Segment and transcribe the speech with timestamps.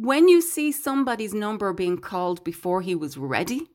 [0.00, 3.68] When you see somebody's number being called before he was ready,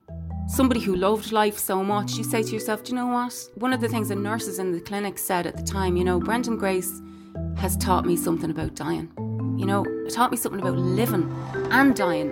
[0.47, 3.35] somebody who loved life so much, you say to yourself, do you know what?
[3.55, 6.21] One of the things the nurses in the clinic said at the time, you know,
[6.21, 7.01] Brendan Grace
[7.57, 9.11] has taught me something about dying.
[9.57, 11.29] You know, taught me something about living
[11.71, 12.31] and dying.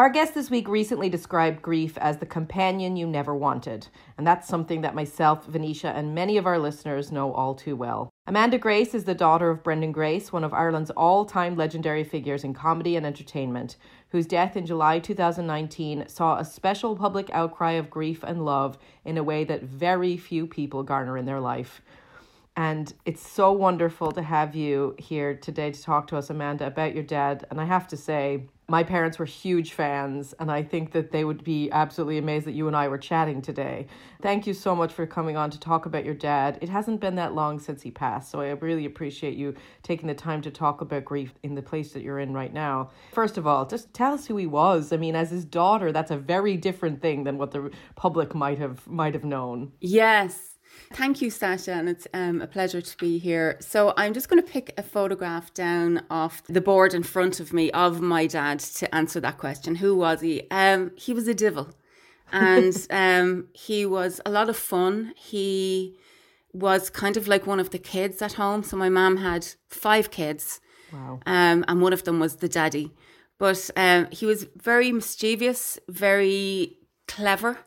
[0.00, 4.48] Our guest this week recently described grief as the companion you never wanted, and that's
[4.48, 8.08] something that myself, Venetia, and many of our listeners know all too well.
[8.26, 12.44] Amanda Grace is the daughter of Brendan Grace, one of Ireland's all time legendary figures
[12.44, 13.76] in comedy and entertainment,
[14.08, 19.18] whose death in July 2019 saw a special public outcry of grief and love in
[19.18, 21.82] a way that very few people garner in their life.
[22.56, 26.94] And it's so wonderful to have you here today to talk to us, Amanda, about
[26.94, 27.46] your dad.
[27.50, 31.24] And I have to say, my parents were huge fans, and I think that they
[31.24, 33.88] would be absolutely amazed that you and I were chatting today.
[34.22, 36.56] Thank you so much for coming on to talk about your dad.
[36.62, 40.14] It hasn't been that long since he passed, so I really appreciate you taking the
[40.14, 42.90] time to talk about grief in the place that you're in right now.
[43.12, 44.92] First of all, just tell us who he was.
[44.92, 48.58] I mean, as his daughter, that's a very different thing than what the public might
[48.58, 49.72] have might have known.
[49.80, 50.59] Yes.
[50.92, 53.56] Thank you, Sasha, and it's um, a pleasure to be here.
[53.60, 57.52] So, I'm just going to pick a photograph down off the board in front of
[57.52, 59.76] me of my dad to answer that question.
[59.76, 60.46] Who was he?
[60.50, 61.68] Um, he was a devil,
[62.32, 65.14] and um, he was a lot of fun.
[65.16, 65.96] He
[66.52, 68.64] was kind of like one of the kids at home.
[68.64, 70.60] So, my mom had five kids,
[70.92, 71.20] wow.
[71.24, 72.92] um, and one of them was the daddy.
[73.38, 76.76] But um, he was very mischievous, very
[77.06, 77.58] clever,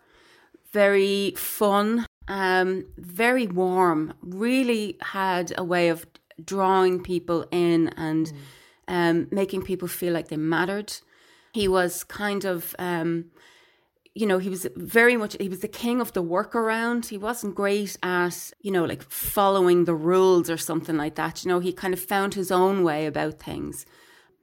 [0.72, 6.06] very fun um, very warm, really had a way of
[6.44, 8.36] drawing people in and mm.
[8.88, 10.94] um, making people feel like they mattered.
[11.54, 13.26] He was kind of, um,
[14.16, 17.08] you know, he was very much, he was the king of the workaround.
[17.08, 21.44] He wasn't great at, you know, like following the rules or something like that.
[21.44, 23.86] You know, he kind of found his own way about things.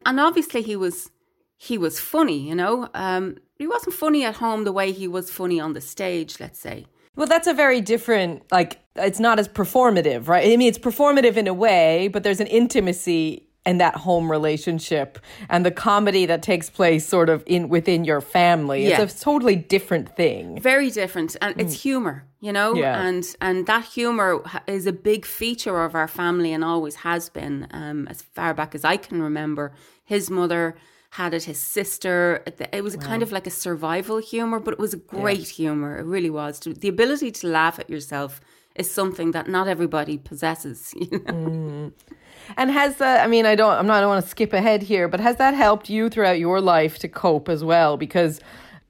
[0.06, 1.10] And obviously he was,
[1.56, 2.88] he was funny, you know.
[2.94, 6.58] Um, he wasn't funny at home the way he was funny on the stage, let's
[6.58, 6.86] say.
[7.16, 10.44] Well, that's a very different, like, it's not as performative, right?
[10.44, 15.18] I mean, it's performative in a way, but there's an intimacy in that home relationship
[15.50, 18.88] and the comedy that takes place sort of in within your family.
[18.88, 19.02] Yeah.
[19.02, 20.58] It's a totally different thing.
[20.60, 21.36] Very different.
[21.42, 21.82] And it's mm.
[21.82, 22.74] humor, you know?
[22.74, 23.00] Yeah.
[23.02, 27.66] And and that humor is a big feature of our family and always has been
[27.70, 29.72] um, as far back as I can remember.
[30.04, 30.76] His mother
[31.10, 32.44] had it his sister.
[32.72, 33.02] It was wow.
[33.02, 35.64] kind of like a survival humor, but it was a great yeah.
[35.64, 35.98] humor.
[35.98, 36.60] It really was.
[36.60, 38.40] The ability to laugh at yourself
[38.76, 40.94] is something that not everybody possesses.
[41.00, 41.32] You know?
[41.32, 41.92] Mm.
[42.56, 43.24] And has that?
[43.24, 43.72] I mean, I don't.
[43.72, 43.98] I'm not.
[43.98, 46.98] I don't want to skip ahead here, but has that helped you throughout your life
[47.00, 47.96] to cope as well?
[47.96, 48.40] Because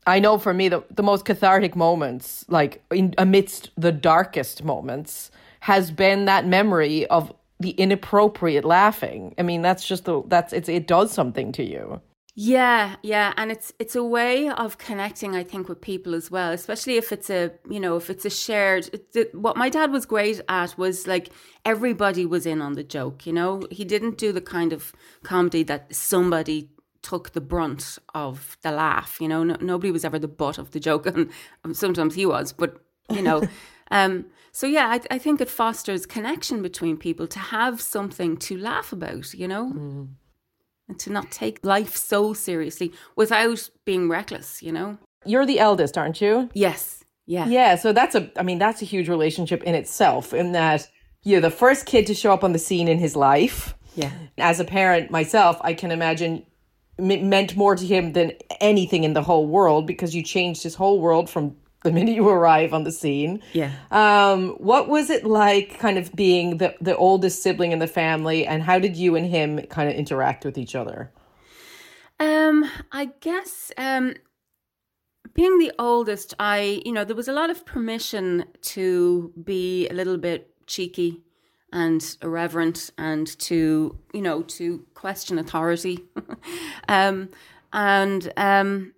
[0.06, 5.30] I know for me, the the most cathartic moments, like in, amidst the darkest moments,
[5.60, 9.34] has been that memory of the inappropriate laughing.
[9.36, 12.00] I mean, that's just the that's it's it does something to you.
[12.42, 16.52] Yeah, yeah, and it's it's a way of connecting, I think, with people as well,
[16.52, 18.88] especially if it's a you know if it's a shared.
[19.14, 21.28] It, what my dad was great at was like
[21.66, 23.26] everybody was in on the joke.
[23.26, 26.70] You know, he didn't do the kind of comedy that somebody
[27.02, 29.20] took the brunt of the laugh.
[29.20, 31.04] You know, no, nobody was ever the butt of the joke,
[31.62, 33.46] and sometimes he was, but you know.
[33.90, 38.56] um, so yeah, I, I think it fosters connection between people to have something to
[38.56, 39.34] laugh about.
[39.34, 39.72] You know.
[39.74, 40.08] Mm
[40.90, 44.98] and to not take life so seriously without being reckless, you know?
[45.24, 46.50] You're the eldest, aren't you?
[46.52, 47.04] Yes.
[47.26, 47.46] Yeah.
[47.46, 47.76] Yeah.
[47.76, 50.90] So that's a, I mean, that's a huge relationship in itself, in that
[51.22, 53.76] you're the first kid to show up on the scene in his life.
[53.94, 54.10] Yeah.
[54.36, 56.44] As a parent myself, I can imagine
[56.98, 60.74] it meant more to him than anything in the whole world because you changed his
[60.74, 63.42] whole world from the minute you arrive on the scene.
[63.52, 63.72] Yeah.
[63.90, 68.46] Um, what was it like kind of being the, the oldest sibling in the family
[68.46, 71.10] and how did you and him kind of interact with each other?
[72.18, 74.14] Um, I guess um
[75.32, 79.94] being the oldest, I you know, there was a lot of permission to be a
[79.94, 81.22] little bit cheeky
[81.72, 86.04] and irreverent and to, you know, to question authority.
[86.88, 87.30] um
[87.72, 88.92] and um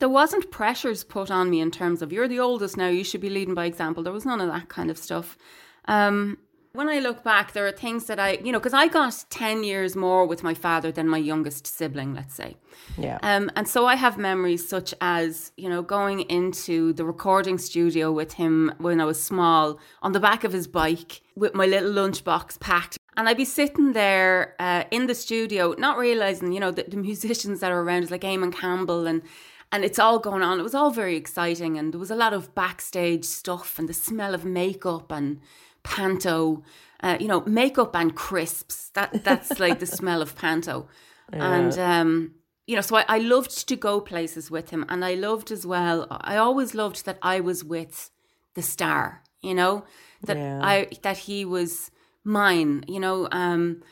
[0.00, 3.20] there wasn't pressures put on me in terms of you're the oldest now, you should
[3.20, 4.02] be leading by example.
[4.02, 5.38] There was none of that kind of stuff.
[5.84, 6.38] Um,
[6.72, 9.64] when I look back, there are things that I, you know, because I got 10
[9.64, 12.56] years more with my father than my youngest sibling, let's say.
[12.96, 13.18] Yeah.
[13.22, 18.12] Um, and so I have memories such as, you know, going into the recording studio
[18.12, 21.90] with him when I was small on the back of his bike with my little
[21.90, 22.98] lunchbox packed.
[23.16, 26.96] And I'd be sitting there uh, in the studio, not realizing, you know, that the
[26.96, 29.22] musicians that are around, like Eamonn Campbell and
[29.72, 30.58] and it's all going on.
[30.58, 33.94] It was all very exciting, and there was a lot of backstage stuff, and the
[33.94, 35.40] smell of makeup and
[35.82, 36.62] panto,
[37.02, 38.90] uh, you know, makeup and crisps.
[38.90, 40.88] That that's like the smell of panto,
[41.32, 41.54] yeah.
[41.54, 42.34] and um,
[42.66, 45.64] you know, so I, I loved to go places with him, and I loved as
[45.64, 46.06] well.
[46.10, 48.10] I always loved that I was with
[48.54, 49.22] the star.
[49.40, 49.84] You know,
[50.24, 50.60] that yeah.
[50.62, 51.90] I that he was
[52.24, 52.84] mine.
[52.88, 53.28] You know.
[53.30, 53.82] Um,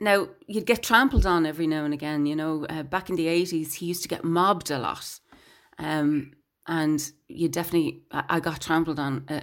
[0.00, 2.26] now, you'd get trampled on every now and again.
[2.26, 5.20] You know, uh, back in the 80s, he used to get mobbed a lot.
[5.78, 6.32] Um,
[6.66, 9.42] and you definitely, I got trampled on a,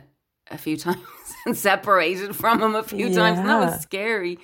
[0.49, 1.01] a few times
[1.45, 3.15] and separated from him a few yeah.
[3.15, 3.39] times.
[3.39, 4.39] And that was scary.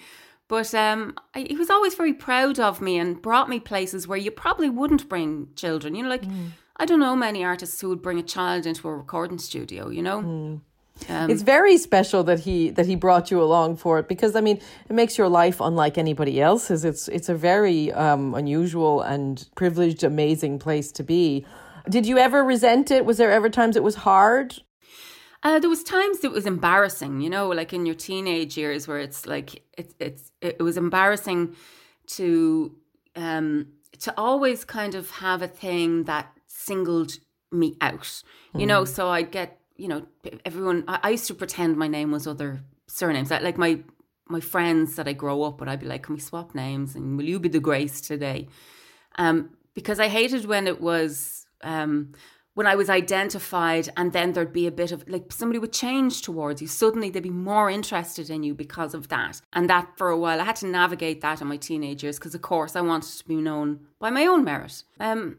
[0.50, 4.18] But um, I, he was always very proud of me and brought me places where
[4.18, 5.96] you probably wouldn't bring children.
[5.96, 6.50] You know, like, mm.
[6.75, 10.02] I don't know many artists who would bring a child into a recording studio, you
[10.02, 10.22] know?
[10.22, 10.62] Mm.
[11.09, 14.42] Um, it's very special that he that he brought you along for it because I
[14.42, 14.57] mean
[14.89, 16.86] it makes your life unlike anybody else's.
[16.86, 21.45] It's it's a very um, unusual and privileged, amazing place to be.
[21.89, 23.06] Did you ever resent it?
[23.06, 24.56] Was there ever times it was hard?
[25.44, 29.00] Uh, there was times it was embarrassing, you know, like in your teenage years where
[29.00, 31.56] it's like it, it's it was embarrassing
[32.07, 32.75] to
[33.15, 33.68] um
[34.00, 37.13] to always kind of have a thing that singled
[37.51, 38.68] me out, you mm.
[38.68, 38.86] know.
[38.86, 40.06] So I'd get you know,
[40.45, 40.83] everyone.
[40.88, 43.31] I, I used to pretend my name was other surnames.
[43.31, 43.80] I, like my
[44.28, 47.18] my friends that I grow up with, I'd be like, "Can we swap names?" And
[47.18, 48.48] will you be the Grace today?
[49.18, 52.13] Um, because I hated when it was um,
[52.54, 56.22] when I was identified, and then there'd be a bit of like somebody would change
[56.22, 56.68] towards you.
[56.68, 60.39] Suddenly, they'd be more interested in you because of that, and that for a while
[60.39, 63.27] I had to navigate that in my teenage years because, of course, I wanted to
[63.27, 64.84] be known by my own merit.
[65.00, 65.38] Um,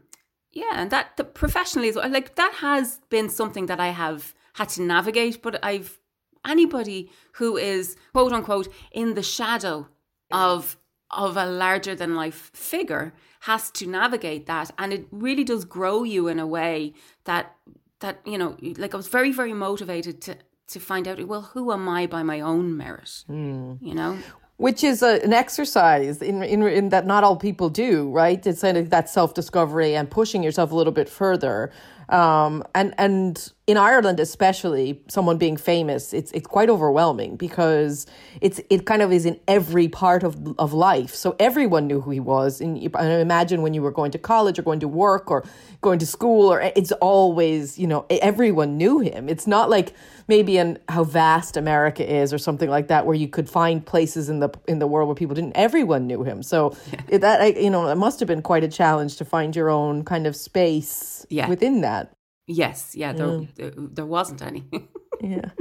[0.53, 4.33] yeah, and that the professionally as well, like that has been something that I have
[4.53, 5.41] had to navigate.
[5.41, 5.99] But I've
[6.45, 9.87] anybody who is quote unquote in the shadow
[10.31, 10.77] of
[11.09, 16.03] of a larger than life figure has to navigate that, and it really does grow
[16.03, 16.93] you in a way
[17.25, 17.55] that
[17.99, 21.71] that you know, like I was very very motivated to to find out well who
[21.71, 23.77] am I by my own merit, mm.
[23.81, 24.19] you know
[24.57, 28.45] which is a, an exercise in, in, in that not all people do, right?
[28.45, 31.71] It's kind of that self discovery and pushing yourself a little bit further.
[32.13, 38.05] Um, and and in Ireland, especially, someone being famous, it's it's quite overwhelming because
[38.39, 41.15] it's it kind of is in every part of of life.
[41.15, 42.61] So everyone knew who he was.
[42.61, 45.43] And imagine when you were going to college or going to work or
[45.81, 49.27] going to school, or it's always you know everyone knew him.
[49.27, 49.93] It's not like
[50.27, 54.29] maybe in how vast America is or something like that, where you could find places
[54.29, 55.53] in the in the world where people didn't.
[55.55, 56.43] Everyone knew him.
[56.43, 56.77] So
[57.09, 57.17] yeah.
[57.17, 60.27] that you know it must have been quite a challenge to find your own kind
[60.27, 61.47] of space yeah.
[61.47, 62.02] within that.
[62.47, 63.55] Yes, yeah, there, mm.
[63.55, 64.65] there, there wasn't any.
[65.21, 65.51] yeah.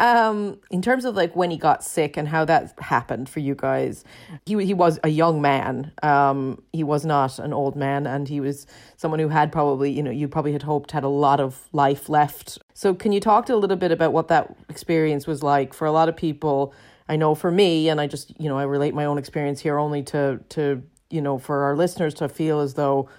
[0.00, 3.54] Um, in terms of like when he got sick and how that happened for you
[3.54, 4.04] guys,
[4.46, 5.92] he he was a young man.
[6.02, 10.02] Um, he was not an old man, and he was someone who had probably you
[10.02, 12.58] know you probably had hoped had a lot of life left.
[12.72, 15.86] So can you talk to a little bit about what that experience was like for
[15.86, 16.72] a lot of people?
[17.08, 19.78] I know for me, and I just you know I relate my own experience here
[19.78, 23.10] only to to you know for our listeners to feel as though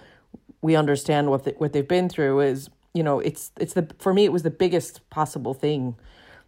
[0.60, 4.14] we understand what the, what they've been through is you know it's it's the for
[4.14, 5.96] me it was the biggest possible thing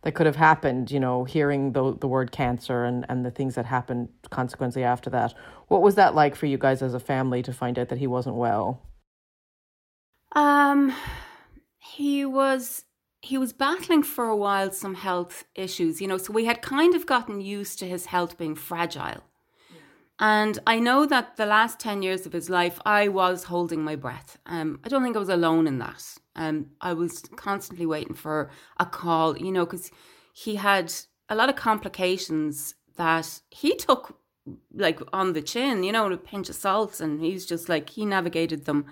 [0.03, 3.57] that could have happened you know hearing the the word cancer and and the things
[3.57, 5.35] that happened consequently after that.
[5.69, 8.07] What was that like for you guys as a family to find out that he
[8.07, 8.83] wasn't well?
[10.33, 10.95] Um
[11.79, 12.85] he was
[13.21, 16.95] he was battling for a while some health issues you know so we had kind
[16.95, 19.25] of gotten used to his health being fragile
[20.18, 23.96] and I know that the last 10 years of his life, I was holding my
[23.96, 24.38] breath.
[24.46, 26.02] Um, I don't think I was alone in that.
[26.35, 29.90] Um, I was constantly waiting for a call, you know, because
[30.32, 30.92] he had
[31.28, 34.18] a lot of complications that he took
[34.73, 38.06] like on the chin, you know, a pinch of salt, and he's just like, he
[38.06, 38.87] navigated them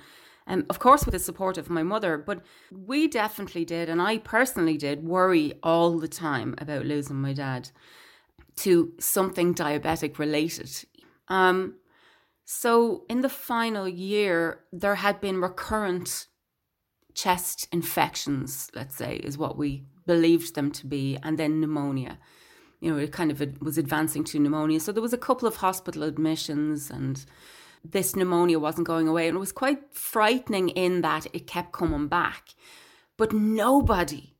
[0.46, 4.18] Um, of course, with the support of my mother, but we definitely did, and I
[4.18, 7.70] personally did, worry all the time about losing my dad
[8.56, 10.84] to something diabetic related.
[11.28, 11.76] Um,
[12.44, 16.26] so, in the final year, there had been recurrent
[17.14, 22.18] chest infections, let's say, is what we believed them to be, and then pneumonia.
[22.80, 24.80] You know, it kind of was advancing to pneumonia.
[24.80, 27.24] So, there was a couple of hospital admissions and
[27.84, 29.28] this pneumonia wasn't going away.
[29.28, 32.54] And it was quite frightening in that it kept coming back.
[33.16, 34.34] But nobody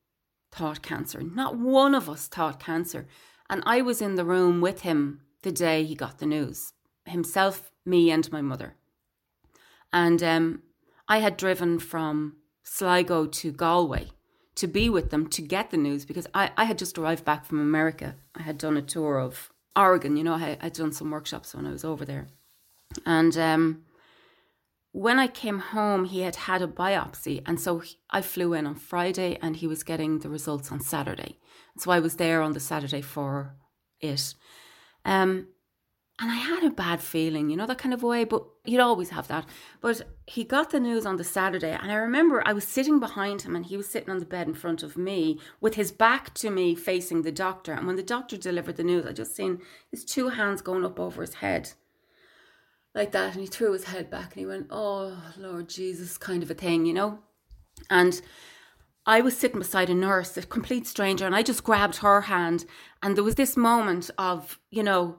[0.51, 1.23] thought cancer.
[1.23, 3.07] Not one of us thought cancer.
[3.51, 6.73] And I was in the room with him the day he got the news
[7.07, 8.75] himself, me, and my mother.
[9.93, 10.63] And um,
[11.07, 14.09] I had driven from Sligo to Galway
[14.57, 17.45] to be with them to get the news because I, I had just arrived back
[17.45, 18.17] from America.
[18.35, 21.67] I had done a tour of Oregon, you know, I had done some workshops when
[21.67, 22.29] I was over there.
[23.05, 23.83] And um,
[24.93, 27.43] when I came home, he had had a biopsy.
[27.45, 30.79] And so he, I flew in on Friday and he was getting the results on
[30.79, 31.39] Saturday.
[31.77, 33.57] So I was there on the Saturday for
[34.01, 34.35] it.
[35.05, 35.49] Um,
[36.21, 39.11] and I had a bad feeling, you know, that kind of way, but you'd always
[39.11, 39.47] have that.
[39.81, 43.43] But he got the news on the Saturday, and I remember I was sitting behind
[43.43, 46.33] him and he was sitting on the bed in front of me with his back
[46.35, 47.73] to me facing the doctor.
[47.73, 51.01] And when the doctor delivered the news, I just seen his two hands going up
[51.01, 51.73] over his head
[52.95, 56.43] like that and he threw his head back and he went, Oh, Lord Jesus, kind
[56.43, 57.19] of a thing, you know?
[57.91, 58.21] And
[59.07, 62.65] I was sitting beside a nurse, a complete stranger, and I just grabbed her hand.
[63.03, 65.19] And there was this moment of, you know,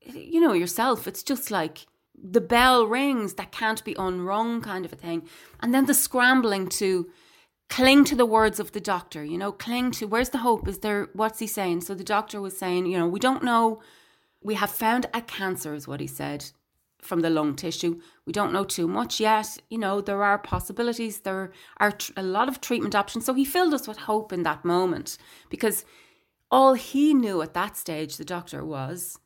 [0.00, 4.92] you know yourself, it's just like the bell rings that can't be unrung kind of
[4.92, 5.28] a thing.
[5.60, 7.10] And then the scrambling to
[7.68, 10.66] cling to the words of the doctor, you know, cling to where's the hope?
[10.68, 11.82] Is there what's he saying?
[11.82, 13.82] So the doctor was saying, you know, we don't know.
[14.42, 16.52] We have found a cancer, is what he said
[17.00, 18.00] from the lung tissue.
[18.26, 19.58] We don't know too much yet.
[19.70, 23.24] You know, there are possibilities, there are tr- a lot of treatment options.
[23.24, 25.84] So he filled us with hope in that moment because
[26.50, 29.18] all he knew at that stage, the doctor, was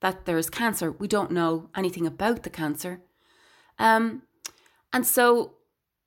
[0.00, 0.92] that there is cancer.
[0.92, 3.00] We don't know anything about the cancer.
[3.78, 4.22] Um,
[4.92, 5.54] and so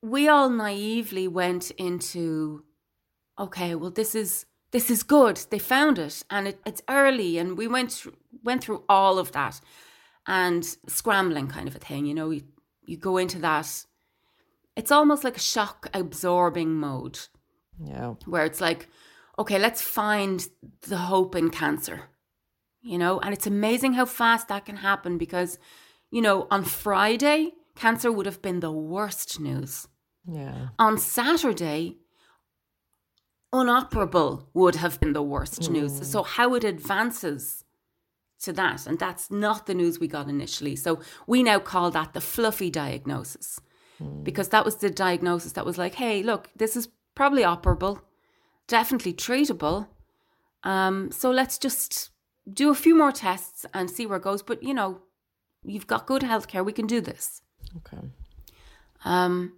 [0.02, 2.64] we all naively went into,
[3.38, 5.46] okay, well, this is this is good.
[5.50, 8.06] They found it, and it, it's early, and we went
[8.42, 9.60] went through all of that
[10.28, 12.06] and scrambling kind of a thing.
[12.06, 12.44] You know, you,
[12.84, 13.86] you go into that.
[14.76, 17.20] It's almost like a shock absorbing mode.
[17.84, 18.16] Yeah.
[18.26, 18.88] Where it's like,
[19.38, 20.48] okay, let's find
[20.82, 22.04] the hope in cancer.
[22.82, 25.60] You know, and it's amazing how fast that can happen because,
[26.10, 29.88] you know, on Friday, cancer would have been the worst news.
[30.26, 30.70] Yeah.
[30.80, 31.98] On Saturday,
[33.54, 35.70] unoperable would have been the worst mm.
[35.70, 36.08] news.
[36.08, 37.61] So how it advances
[38.42, 38.88] to that.
[38.88, 40.76] And that's not the news we got initially.
[40.76, 43.60] So we now call that the fluffy diagnosis
[44.02, 44.24] mm.
[44.24, 48.02] because that was the diagnosis that was like, hey, look, this is probably operable,
[48.68, 49.88] definitely treatable.
[50.64, 52.10] Um, so let's just
[52.52, 54.42] do a few more tests and see where it goes.
[54.42, 55.02] But, you know,
[55.64, 56.66] you've got good healthcare.
[56.66, 57.42] We can do this.
[57.78, 58.08] Okay.
[59.06, 59.54] Um,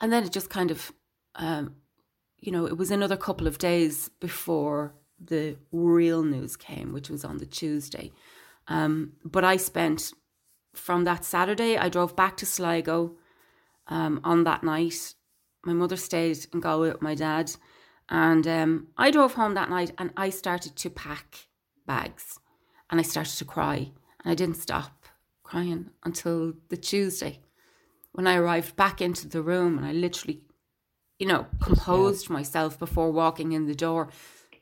[0.00, 0.92] and then it just kind of,
[1.34, 1.76] um,
[2.38, 7.24] you know, it was another couple of days before the real news came, which was
[7.24, 8.12] on the Tuesday.
[8.68, 10.12] Um, but I spent
[10.74, 13.16] from that Saturday, I drove back to Sligo
[13.88, 15.14] um, on that night.
[15.64, 17.52] My mother stayed in Galway with my dad.
[18.08, 21.46] And um, I drove home that night and I started to pack
[21.86, 22.38] bags
[22.90, 23.92] and I started to cry.
[24.22, 25.06] And I didn't stop
[25.42, 27.40] crying until the Tuesday
[28.12, 30.42] when I arrived back into the room and I literally,
[31.18, 32.34] you know, composed yeah.
[32.34, 34.08] myself before walking in the door.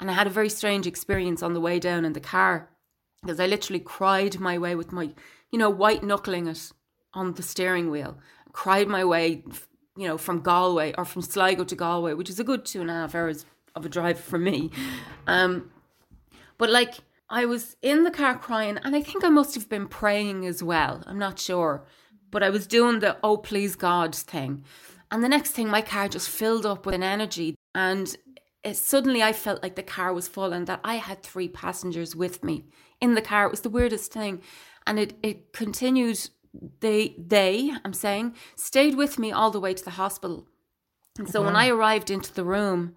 [0.01, 2.71] And I had a very strange experience on the way down in the car
[3.23, 5.11] because I literally cried my way with my,
[5.51, 6.73] you know, white knuckling it
[7.15, 8.19] on the steering wheel,
[8.53, 9.43] cried my way,
[9.97, 12.91] you know, from Galway or from Sligo to Galway, which is a good two and
[12.91, 14.71] a half hours of a drive for me.
[15.27, 15.71] Um,
[16.59, 16.95] but like,
[17.31, 20.63] I was in the car crying, and I think I must have been praying as
[20.63, 21.03] well.
[21.07, 21.85] I'm not sure.
[22.31, 24.65] But I was doing the oh, please God thing.
[25.11, 27.55] And the next thing, my car just filled up with an energy.
[27.75, 28.15] And
[28.73, 32.43] suddenly I felt like the car was full and that I had three passengers with
[32.43, 32.67] me
[33.01, 33.47] in the car.
[33.47, 34.43] It was the weirdest thing.
[34.87, 36.31] And it, it continued,
[36.81, 40.47] they, they, I'm saying, stayed with me all the way to the hospital.
[41.19, 41.47] And so wow.
[41.47, 42.97] when I arrived into the room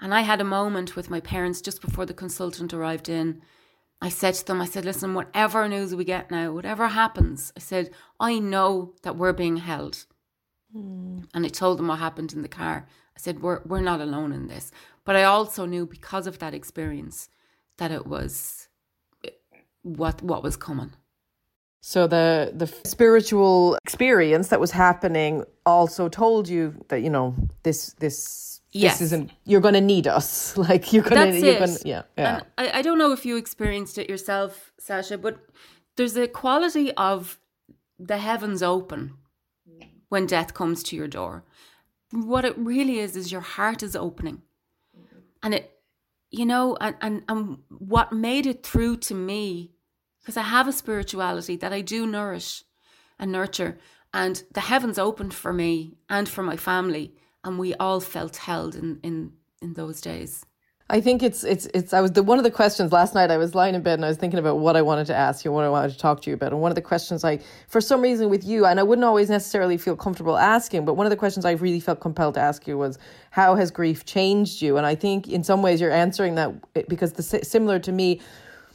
[0.00, 3.42] and I had a moment with my parents just before the consultant arrived in,
[4.00, 7.60] I said to them, I said, listen, whatever news we get now, whatever happens, I
[7.60, 10.04] said, I know that we're being held.
[10.76, 11.26] Mm.
[11.32, 12.86] And I told them what happened in the car.
[13.16, 14.72] I said, we're, we're not alone in this.
[15.04, 17.28] But I also knew because of that experience
[17.78, 18.68] that it was
[19.24, 19.30] eh,
[19.82, 20.92] what what was coming.
[21.80, 27.94] So the the spiritual experience that was happening also told you that you know this
[28.00, 28.98] this Yes.
[28.98, 31.58] this isn't you're going to need us like you're going to That's you're it.
[31.58, 35.38] going yeah yeah And I, I don't know if you experienced it yourself, Sasha, but
[35.96, 37.38] there's a quality of
[38.00, 39.12] the heavens open
[40.08, 41.44] when death comes to your door.
[42.10, 44.42] What it really is is your heart is opening.
[45.44, 45.70] And it
[46.34, 49.70] you know, and, and, and what made it through to me,
[50.20, 52.64] because I have a spirituality that I do nourish
[53.20, 53.78] and nurture,
[54.12, 58.74] and the heavens opened for me and for my family, and we all felt held
[58.74, 60.44] in in, in those days.
[60.90, 63.38] I think it's it's it's I was the one of the questions last night I
[63.38, 65.50] was lying in bed and I was thinking about what I wanted to ask you,
[65.50, 66.52] what I wanted to talk to you about.
[66.52, 67.38] And one of the questions I
[67.68, 71.06] for some reason with you, and I wouldn't always necessarily feel comfortable asking, but one
[71.06, 72.98] of the questions I really felt compelled to ask you was
[73.30, 74.76] how has grief changed you?
[74.76, 76.52] And I think in some ways you're answering that
[76.86, 78.20] because the similar to me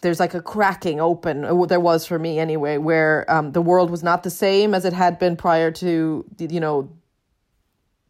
[0.01, 4.01] there's like a cracking open there was for me anyway where um, the world was
[4.01, 6.89] not the same as it had been prior to you know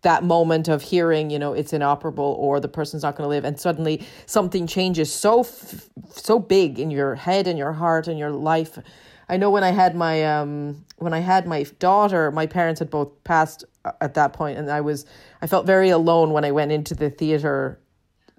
[0.02, 3.44] that moment of hearing, you know, it's inoperable or the person's not going to live,
[3.44, 8.18] and suddenly something changes so f- so big in your head and your heart and
[8.18, 8.80] your life.
[9.28, 12.90] I know when I had my um when I had my daughter, my parents had
[12.90, 13.66] both passed
[14.02, 15.06] at that point, and I was
[15.42, 17.80] I felt very alone when I went into the theater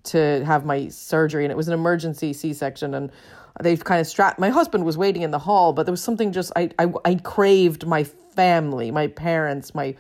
[0.03, 3.13] to have my surgery, and it was an emergency C section, and
[3.61, 4.39] they kind of strapped.
[4.39, 7.15] My husband was waiting in the hall, but there was something just I I, I
[7.17, 9.95] craved my family, my parents, my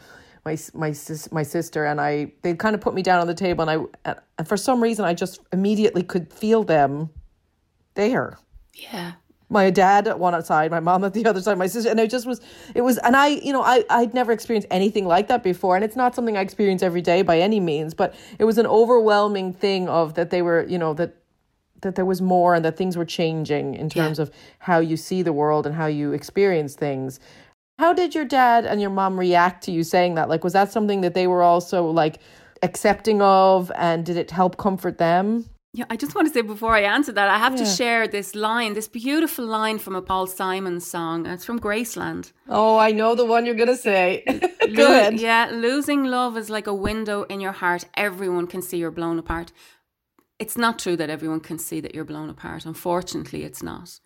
[0.44, 3.34] my my sis, my sister and I they kind of put me down on the
[3.34, 7.10] table and I and for some reason I just immediately could feel them
[7.94, 8.38] there.
[8.74, 9.12] Yeah.
[9.52, 12.08] My dad at one side, my mom at the other side, my sister, and it
[12.08, 12.40] just was,
[12.72, 15.84] it was, and I, you know, I, I'd never experienced anything like that before, and
[15.84, 19.52] it's not something I experience every day by any means, but it was an overwhelming
[19.52, 21.16] thing of that they were, you know, that
[21.82, 24.24] that there was more and that things were changing in terms Yeah.
[24.24, 24.30] of
[24.60, 27.18] how you see the world and how you experience things.
[27.80, 30.28] How did your dad and your mom react to you saying that?
[30.28, 32.18] Like, was that something that they were also like
[32.62, 35.46] accepting of, and did it help comfort them?
[35.72, 38.34] Yeah, I just want to say before I answer that, I have to share this
[38.34, 41.24] line, this beautiful line from a Paul Simon song.
[41.26, 42.32] It's from Graceland.
[42.48, 44.24] Oh, I know the one you're gonna say.
[44.68, 47.84] Lo- Yeah, losing love is like a window in your heart.
[47.94, 49.52] Everyone can see you're blown apart.
[50.38, 52.66] It's not true that everyone can see that you're blown apart.
[52.66, 54.00] Unfortunately, it's not.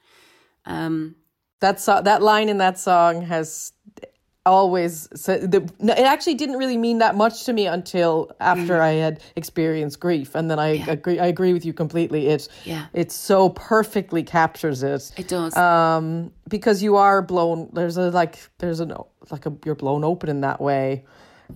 [0.66, 1.16] Um,
[1.64, 3.72] That so- that line in that song has
[4.46, 8.82] always so the no, it actually didn't really mean that much to me until after
[8.82, 11.18] I had experienced grief, and then I agree.
[11.18, 12.26] I agree with you completely.
[12.28, 12.86] It Yeah.
[12.92, 15.12] it so perfectly captures it.
[15.16, 15.56] it does.
[15.56, 18.86] um because you are blown there's a like there's a
[19.30, 21.04] like a you're blown open in that way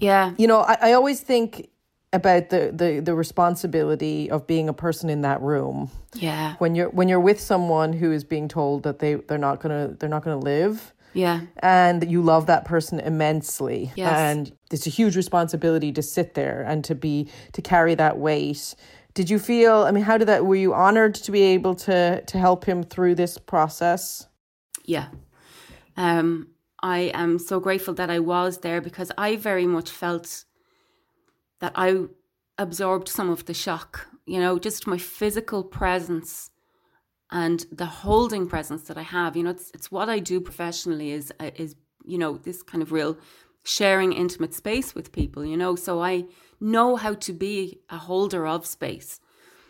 [0.01, 0.33] yeah.
[0.39, 1.69] you know i, I always think
[2.13, 6.55] about the, the the responsibility of being a person in that room Yeah.
[6.59, 9.89] when you're when you're with someone who is being told that they they're not gonna
[9.99, 11.41] they're not gonna live Yeah.
[11.59, 14.17] and you love that person immensely Yes.
[14.17, 18.75] and it's a huge responsibility to sit there and to be to carry that weight
[19.15, 22.23] did you feel i mean how did that were you honored to be able to
[22.23, 24.27] to help him through this process
[24.87, 25.09] Yeah.
[25.97, 26.49] Um,
[26.81, 30.45] I am so grateful that I was there because I very much felt
[31.61, 32.05] that I
[32.57, 36.51] absorbed some of the shock, you know, just my physical presence
[37.31, 39.37] and the holding presence that I have.
[39.37, 42.83] You know, it's it's what I do professionally is uh, is you know this kind
[42.83, 43.19] of real
[43.65, 45.45] sharing intimate space with people.
[45.45, 46.25] You know, so I
[46.61, 49.21] know how to be a holder of space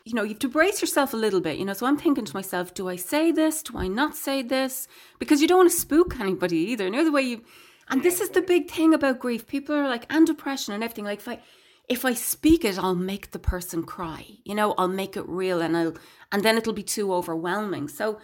[0.08, 1.74] you know, you have to brace yourself a little bit, you know.
[1.74, 3.62] So I'm thinking to myself, do I say this?
[3.62, 4.88] Do I not say this?
[5.18, 6.84] Because you don't want to spook anybody either.
[6.84, 7.44] You know the way you
[7.90, 9.46] and this is the big thing about grief.
[9.46, 11.04] People are like and depression and everything.
[11.04, 11.40] Like if I
[11.88, 14.26] if I speak it, I'll make the person cry.
[14.44, 15.94] You know, I'll make it real and I'll
[16.30, 17.88] and then it'll be too overwhelming.
[17.88, 18.18] So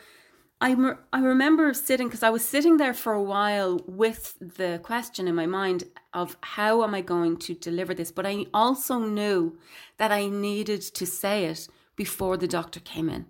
[0.60, 4.80] I, me- I remember sitting because I was sitting there for a while with the
[4.82, 8.98] question in my mind of how am I going to deliver this, but I also
[8.98, 9.58] knew
[9.98, 13.26] that I needed to say it before the doctor came in.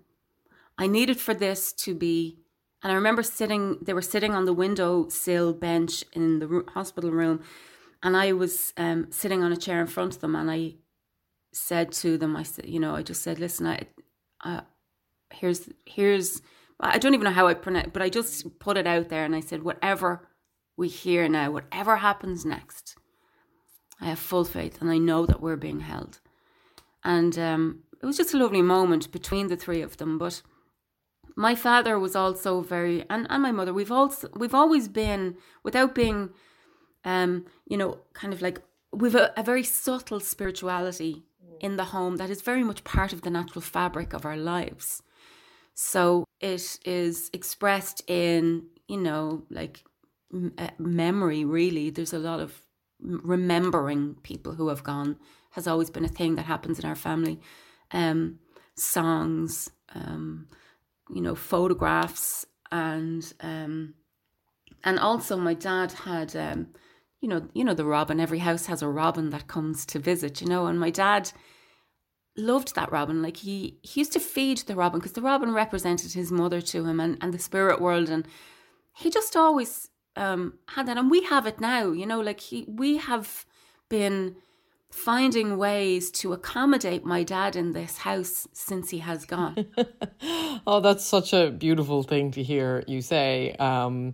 [0.77, 2.37] I needed for this to be,
[2.83, 3.77] and I remember sitting.
[3.81, 7.41] They were sitting on the window sill bench in the hospital room,
[8.05, 10.75] and I was um, sitting on a chair in front of them, and I
[11.51, 13.81] said to them, I said, you know, I just said, listen, I,
[14.43, 14.61] uh,
[15.31, 16.41] here's here's
[16.79, 19.35] I don't even know how I pronounce, but I just put it out there and
[19.35, 20.27] I said, whatever
[20.77, 22.97] we hear now, whatever happens next,
[24.01, 26.19] I have full faith and I know that we're being held.
[27.03, 30.17] And um, it was just a lovely moment between the three of them.
[30.17, 30.41] But
[31.37, 35.95] my father was also very, and, and my mother, we've also we've always been without
[35.95, 36.31] being,
[37.05, 41.23] um, you know, kind of like we've a, a very subtle spirituality
[41.61, 45.01] in the home that is very much part of the natural fabric of our lives.
[45.73, 49.83] So it is expressed in, you know, like
[50.57, 51.89] uh, memory, really.
[51.89, 52.65] There's a lot of
[52.99, 55.17] remembering people who have gone
[55.51, 57.39] has always been a thing that happens in our family.
[57.91, 58.39] Um,
[58.75, 60.47] songs, um,
[61.09, 63.93] you know, photographs, and um,
[64.83, 66.67] and also my dad had, um,
[67.21, 68.19] you know, you know the robin.
[68.19, 71.31] Every house has a robin that comes to visit, you know, and my dad
[72.37, 73.21] loved that robin.
[73.21, 76.85] Like he he used to feed the robin because the robin represented his mother to
[76.85, 78.27] him and and the spirit world, and
[78.95, 81.91] he just always um, had that, and we have it now.
[81.91, 83.45] You know, like he we have
[83.89, 84.35] been
[84.91, 89.65] finding ways to accommodate my dad in this house since he has gone.
[90.65, 93.51] oh, that's such a beautiful thing to hear you say.
[93.59, 94.13] Um,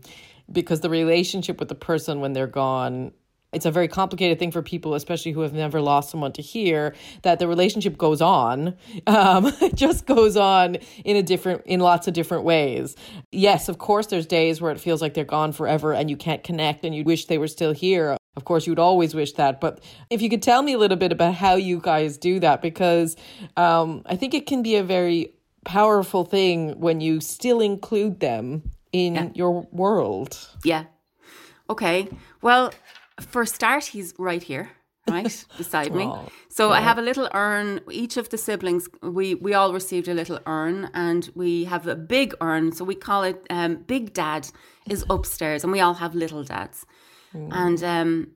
[0.52, 3.12] because the relationship with the person when they're gone
[3.54, 6.96] it's a very complicated thing for people, especially who have never lost someone to hear
[7.24, 8.76] that the relationship goes on.
[9.08, 12.96] Um, it just goes on in a different, in lots of different ways.
[13.32, 16.44] Yes, of course, there's days where it feels like they're gone forever and you can't
[16.44, 18.16] connect and you wish they were still here.
[18.38, 19.60] Of course, you'd always wish that.
[19.60, 22.62] But if you could tell me a little bit about how you guys do that,
[22.62, 23.18] because
[23.58, 25.34] um, I think it can be a very
[25.66, 29.30] powerful thing when you still include them in yeah.
[29.34, 30.38] your world.
[30.64, 30.86] Yeah.
[31.70, 32.10] Okay.
[32.42, 32.74] Well,
[33.20, 34.72] for a start, he's right here,
[35.08, 36.12] right beside me.
[36.50, 36.76] So yeah.
[36.76, 37.82] I have a little urn.
[37.90, 41.96] Each of the siblings, we we all received a little urn, and we have a
[41.96, 42.72] big urn.
[42.72, 44.50] So we call it um, Big Dad
[44.90, 46.86] is upstairs, and we all have little dads.
[47.34, 47.50] Mm.
[47.52, 48.28] And um,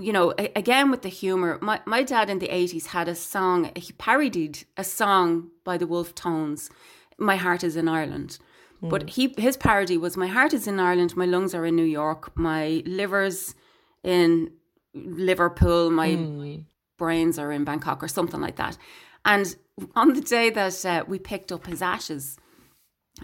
[0.00, 3.70] you know, again with the humor, my my dad in the eighties had a song.
[3.74, 6.70] He parodied a song by the Wolfe Tones.
[7.18, 8.38] My heart is in Ireland.
[8.88, 9.10] But mm.
[9.10, 12.36] he his parody was My heart is in Ireland, my lungs are in New York,
[12.36, 13.54] my liver's
[14.02, 14.52] in
[14.94, 16.64] Liverpool, my mm.
[16.98, 18.76] brains are in Bangkok or something like that.
[19.24, 19.56] And
[19.96, 22.36] on the day that uh, we picked up his ashes,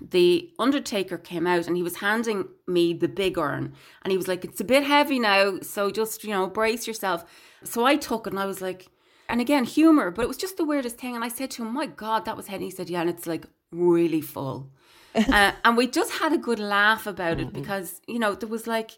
[0.01, 4.29] the undertaker came out and he was handing me the big urn and he was
[4.29, 7.25] like it's a bit heavy now so just you know brace yourself
[7.65, 8.87] so i took it and i was like
[9.29, 11.75] and again humor but it was just the weirdest thing and i said to him
[11.75, 14.71] my god that was heavy he said yeah and it's like really full
[15.33, 17.61] uh, and we just had a good laugh about it mm-hmm.
[17.61, 18.97] because you know there was like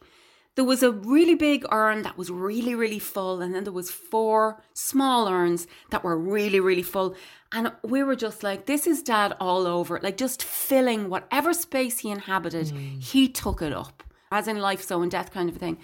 [0.54, 3.90] there was a really big urn that was really, really full, and then there was
[3.90, 7.14] four small urns that were really, really full.
[7.52, 12.00] And we were just like, this is dad all over, like just filling whatever space
[12.00, 13.02] he inhabited, mm.
[13.02, 15.78] he took it up, as in life, so in death kind of thing.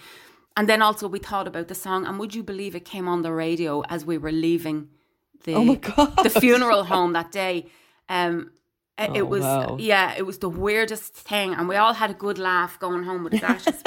[0.55, 3.23] And then also we thought about the song, and would you believe it came on
[3.23, 4.89] the radio as we were leaving
[5.45, 7.67] the oh the funeral home that day.
[8.07, 8.51] Um,
[8.99, 9.77] Uh, oh, it was uh, wow.
[9.79, 13.23] yeah, it was the weirdest thing, and we all had a good laugh going home
[13.23, 13.81] with his ashes.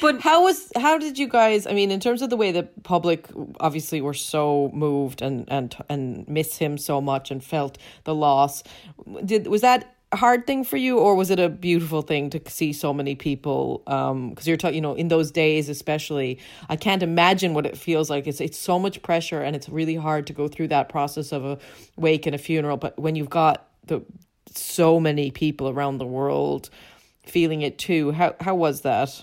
[0.00, 1.66] but how was how did you guys?
[1.66, 3.26] I mean, in terms of the way the public
[3.58, 8.62] obviously were so moved and and and miss him so much and felt the loss.
[9.24, 12.40] Did was that a hard thing for you, or was it a beautiful thing to
[12.48, 13.82] see so many people?
[13.84, 17.76] Because um, you're talking, you know, in those days, especially, I can't imagine what it
[17.76, 18.26] feels like.
[18.26, 21.44] It's it's so much pressure, and it's really hard to go through that process of
[21.44, 21.58] a
[21.96, 22.76] wake and a funeral.
[22.76, 24.02] But when you've got the
[24.54, 26.70] so many people around the world
[27.24, 29.22] feeling it too, how how was that?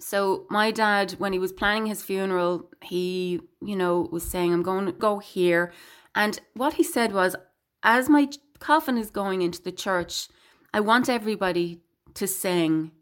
[0.00, 4.62] So my dad, when he was planning his funeral, he, you know, was saying, I'm
[4.62, 5.72] going to go here.
[6.14, 7.34] And what he said was,
[7.82, 10.28] as my coffin is going into the church,
[10.72, 11.80] I want everybody
[12.14, 12.92] to sing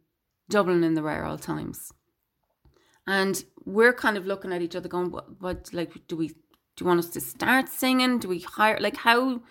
[0.48, 1.92] Dublin in the Rare Old Times.
[3.06, 6.34] And we're kind of looking at each other going, what, what like, do we, do
[6.80, 8.18] you want us to start singing?
[8.18, 9.42] Do we hire, like, how,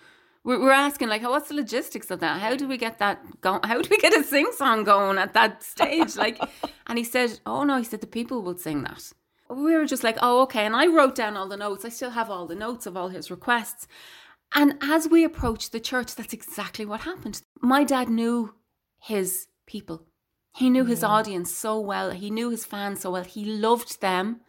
[0.46, 2.40] we're, we're asking, like, what's the logistics of that?
[2.40, 3.60] How do we get that going?
[3.64, 6.16] How do we get a sing song going at that stage?
[6.16, 6.40] Like,
[6.86, 9.12] and he said, oh no, he said, the people will sing that.
[9.50, 10.64] We were just like, oh, okay.
[10.64, 11.84] And I wrote down all the notes.
[11.84, 13.88] I still have all the notes of all his requests.
[14.54, 17.42] And as we approached the church, that's exactly what happened.
[17.60, 18.54] My dad knew
[19.00, 20.06] his people.
[20.56, 22.12] He knew his audience so well.
[22.12, 23.24] He knew his fans so well.
[23.24, 24.40] He loved them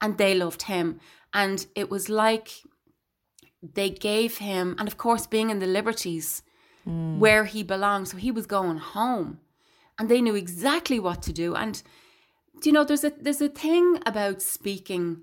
[0.00, 1.00] and they loved him.
[1.34, 2.50] And it was like
[3.62, 6.42] they gave him, and of course, being in the Liberties
[6.86, 7.18] mm.
[7.18, 8.08] where he belonged.
[8.08, 9.40] So he was going home
[9.98, 11.54] and they knew exactly what to do.
[11.54, 11.82] And,
[12.60, 15.22] do you know, there's a, there's a thing about speaking,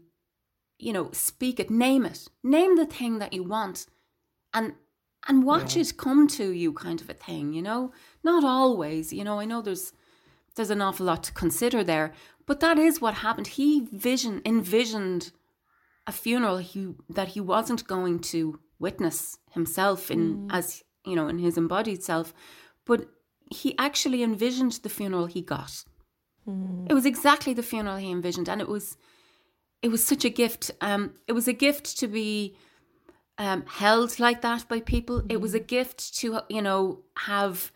[0.77, 3.87] you know, speak it, name it, name the thing that you want
[4.53, 4.73] and
[5.27, 7.91] and watch it come to you kind of a thing you know
[8.23, 9.93] not always you know i know there's
[10.55, 12.13] there's an awful lot to consider there
[12.45, 15.31] but that is what happened he vision envisioned
[16.07, 21.37] a funeral he that he wasn't going to witness himself in as you know in
[21.37, 22.33] his embodied self
[22.85, 23.07] but
[23.51, 25.85] he actually envisioned the funeral he got.
[26.89, 28.97] It was exactly the funeral he envisioned and it was
[29.81, 32.55] it was such a gift um it was a gift to be
[33.37, 35.23] um, held like that by people.
[35.29, 37.71] It was a gift to, you know, have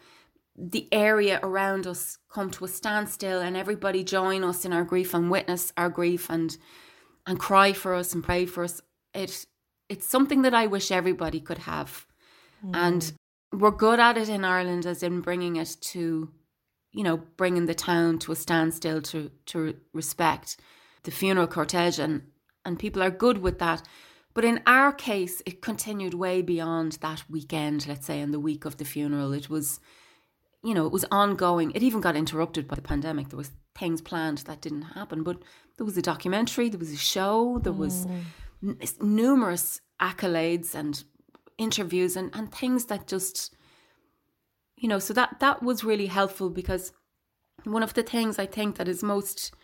[0.57, 5.13] the area around us come to a standstill and everybody join us in our grief
[5.13, 6.57] and witness our grief and
[7.25, 8.81] and cry for us and pray for us.
[9.13, 9.45] It
[9.89, 12.05] it's something that I wish everybody could have,
[12.65, 12.71] mm.
[12.73, 13.11] and
[13.51, 16.31] we're good at it in Ireland, as in bringing it to,
[16.93, 20.57] you know, bringing the town to a standstill to to respect
[21.03, 22.23] the funeral cortege and
[22.63, 23.83] and people are good with that.
[24.33, 28.65] But in our case, it continued way beyond that weekend, let's say, in the week
[28.65, 29.33] of the funeral.
[29.33, 29.79] It was,
[30.63, 31.71] you know, it was ongoing.
[31.71, 33.29] It even got interrupted by the pandemic.
[33.29, 35.23] There was things planned that didn't happen.
[35.23, 35.41] But
[35.81, 38.05] there was a documentary, there was a show, there was
[38.63, 41.03] n- numerous accolades and
[41.57, 43.55] interviews and, and things that just,
[44.75, 46.93] you know, so that that was really helpful because
[47.63, 49.55] one of the things I think that is most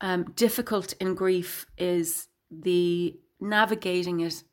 [0.00, 4.44] um, difficult in grief is the navigating it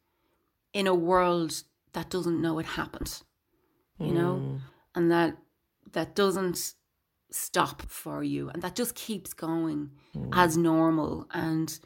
[0.74, 3.24] in a world that doesn't know it happened
[4.00, 4.60] you know?
[4.96, 5.38] And that
[5.94, 6.74] that doesn't
[7.32, 10.30] stop for you and that just keeps going mm.
[10.34, 11.28] as normal.
[11.34, 11.78] And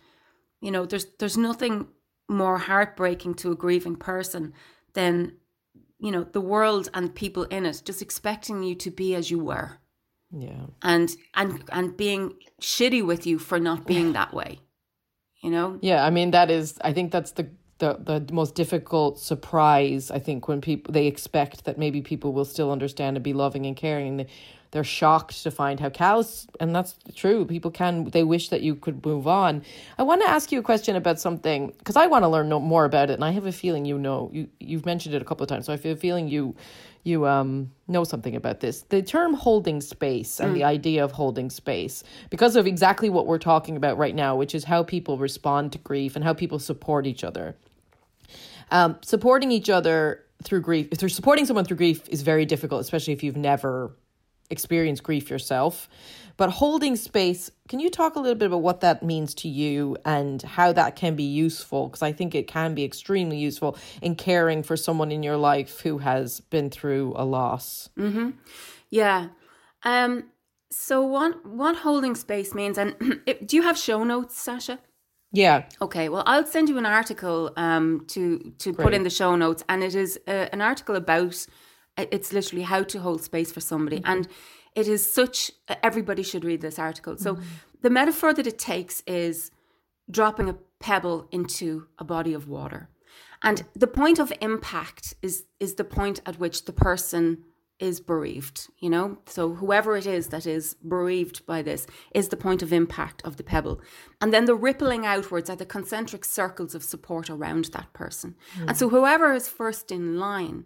[0.61, 1.87] you know there's there's nothing
[2.29, 4.53] more heartbreaking to a grieving person
[4.93, 5.33] than
[5.99, 9.39] you know the world and people in it just expecting you to be as you
[9.39, 9.79] were.
[10.35, 10.65] Yeah.
[10.81, 14.61] and and and being shitty with you for not being that way
[15.43, 15.77] you know?
[15.81, 20.19] Yeah, I mean that is I think that's the the the most difficult surprise I
[20.19, 23.75] think when people they expect that maybe people will still understand and be loving and
[23.75, 24.07] caring.
[24.07, 24.27] And they,
[24.73, 28.75] they're shocked to find how cows and that's true people can they wish that you
[28.75, 29.63] could move on.
[29.99, 32.59] I want to ask you a question about something because I want to learn no,
[32.59, 35.25] more about it and I have a feeling you know you you've mentioned it a
[35.25, 36.55] couple of times so I feel a feeling you
[37.03, 38.81] you um know something about this.
[38.81, 43.37] The term holding space and the idea of holding space because of exactly what we're
[43.37, 47.05] talking about right now, which is how people respond to grief and how people support
[47.05, 47.55] each other.
[48.71, 53.13] Um, supporting each other through grief, through supporting someone through grief is very difficult, especially
[53.13, 53.91] if you've never
[54.49, 55.89] experienced grief yourself.
[56.35, 59.97] But holding space, can you talk a little bit about what that means to you
[60.03, 61.87] and how that can be useful?
[61.87, 65.81] Because I think it can be extremely useful in caring for someone in your life
[65.81, 67.89] who has been through a loss.
[68.89, 69.27] Yeah.
[69.83, 70.25] Um.
[70.71, 72.95] So what what holding space means, and
[73.27, 74.79] it, do you have show notes, Sasha?
[75.31, 75.65] Yeah.
[75.81, 76.09] Okay.
[76.09, 79.83] Well, I'll send you an article um to to put in the show notes, and
[79.83, 81.45] it is uh, an article about.
[81.97, 84.11] It's literally how to hold space for somebody, mm-hmm.
[84.11, 84.27] and
[84.75, 85.51] it is such.
[85.81, 87.17] Everybody should read this article.
[87.17, 87.43] So mm-hmm.
[87.81, 89.51] the metaphor that it takes is
[90.09, 92.89] dropping a pebble into a body of water.
[93.41, 97.43] And the point of impact is is the point at which the person
[97.79, 99.17] is bereaved, you know?
[99.25, 103.35] So whoever it is that is bereaved by this is the point of impact of
[103.35, 103.81] the pebble.
[104.21, 108.35] And then the rippling outwards are the concentric circles of support around that person.
[108.57, 108.75] And mm.
[108.77, 110.65] so whoever is first in line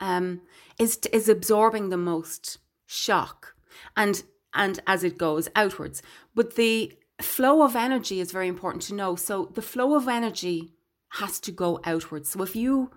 [0.00, 0.40] um,
[0.78, 3.54] is is absorbing the most shock
[3.96, 4.22] and
[4.54, 6.02] and as it goes outwards.
[6.34, 9.14] But the flow of energy is very important to know.
[9.14, 10.72] So the flow of energy
[11.10, 12.30] has to go outwards.
[12.30, 12.90] So if you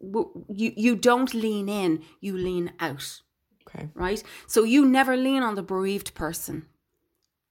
[0.00, 3.20] you you don't lean in you lean out.
[3.68, 3.88] Okay.
[3.94, 4.22] right?
[4.46, 6.66] So you never lean on the bereaved person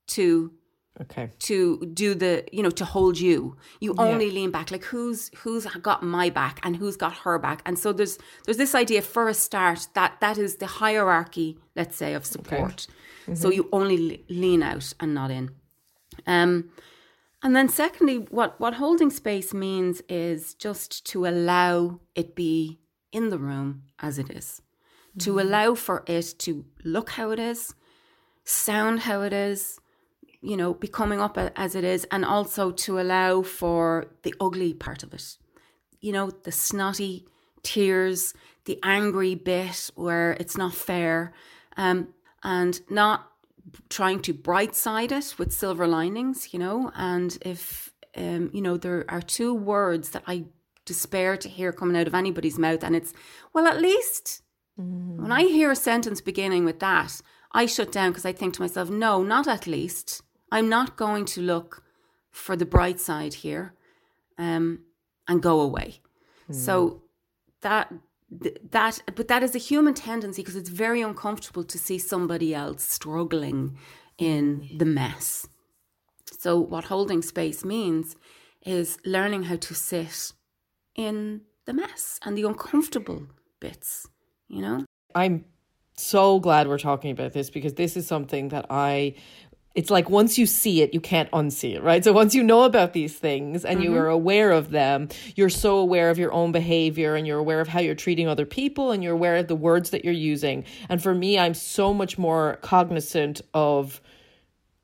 [0.07, 0.53] to
[1.01, 1.29] Okay.
[1.39, 3.57] to do the you know to hold you.
[3.81, 4.71] You only lean back.
[4.71, 7.61] Like who's who's got my back and who's got her back?
[7.65, 11.95] And so there's there's this idea for a start that that is the hierarchy let's
[11.95, 12.87] say of support.
[13.33, 15.51] So you only lean out and not in.
[16.27, 16.69] Um,
[17.41, 22.79] and then secondly, what, what holding space means is just to allow it be
[23.11, 24.61] in the room as it is,
[25.09, 25.19] mm-hmm.
[25.19, 27.73] to allow for it to look how it is,
[28.43, 29.79] sound how it is,
[30.45, 34.73] you know, be coming up as it is, and also to allow for the ugly
[34.73, 35.37] part of it.
[36.01, 37.25] You know, the snotty
[37.63, 38.33] tears,
[38.65, 41.33] the angry bit where it's not fair,
[41.77, 42.09] um,
[42.43, 43.31] and not
[43.89, 46.91] trying to bright side it with silver linings, you know.
[46.95, 50.45] And if, um, you know, there are two words that I
[50.85, 53.13] despair to hear coming out of anybody's mouth, and it's,
[53.53, 54.43] well, at least
[54.79, 55.17] mm.
[55.17, 58.61] when I hear a sentence beginning with that, I shut down because I think to
[58.61, 60.21] myself, no, not at least.
[60.51, 61.83] I'm not going to look
[62.31, 63.73] for the bright side here
[64.37, 64.81] um,
[65.27, 66.01] and go away.
[66.49, 66.55] Mm.
[66.55, 67.01] So
[67.61, 67.91] that
[68.71, 72.83] that but that is a human tendency because it's very uncomfortable to see somebody else
[72.83, 73.77] struggling
[74.17, 75.47] in the mess
[76.39, 78.15] so what holding space means
[78.65, 80.33] is learning how to sit
[80.95, 83.27] in the mess and the uncomfortable
[83.59, 84.07] bits
[84.47, 85.45] you know i'm
[85.97, 89.13] so glad we're talking about this because this is something that i
[89.75, 92.03] it's like once you see it, you can't unsee it, right?
[92.03, 93.91] So once you know about these things and mm-hmm.
[93.91, 97.59] you are aware of them, you're so aware of your own behavior and you're aware
[97.59, 100.63] of how you're treating other people and you're aware of the words that you're using.
[100.87, 104.01] And for me, I'm so much more cognizant of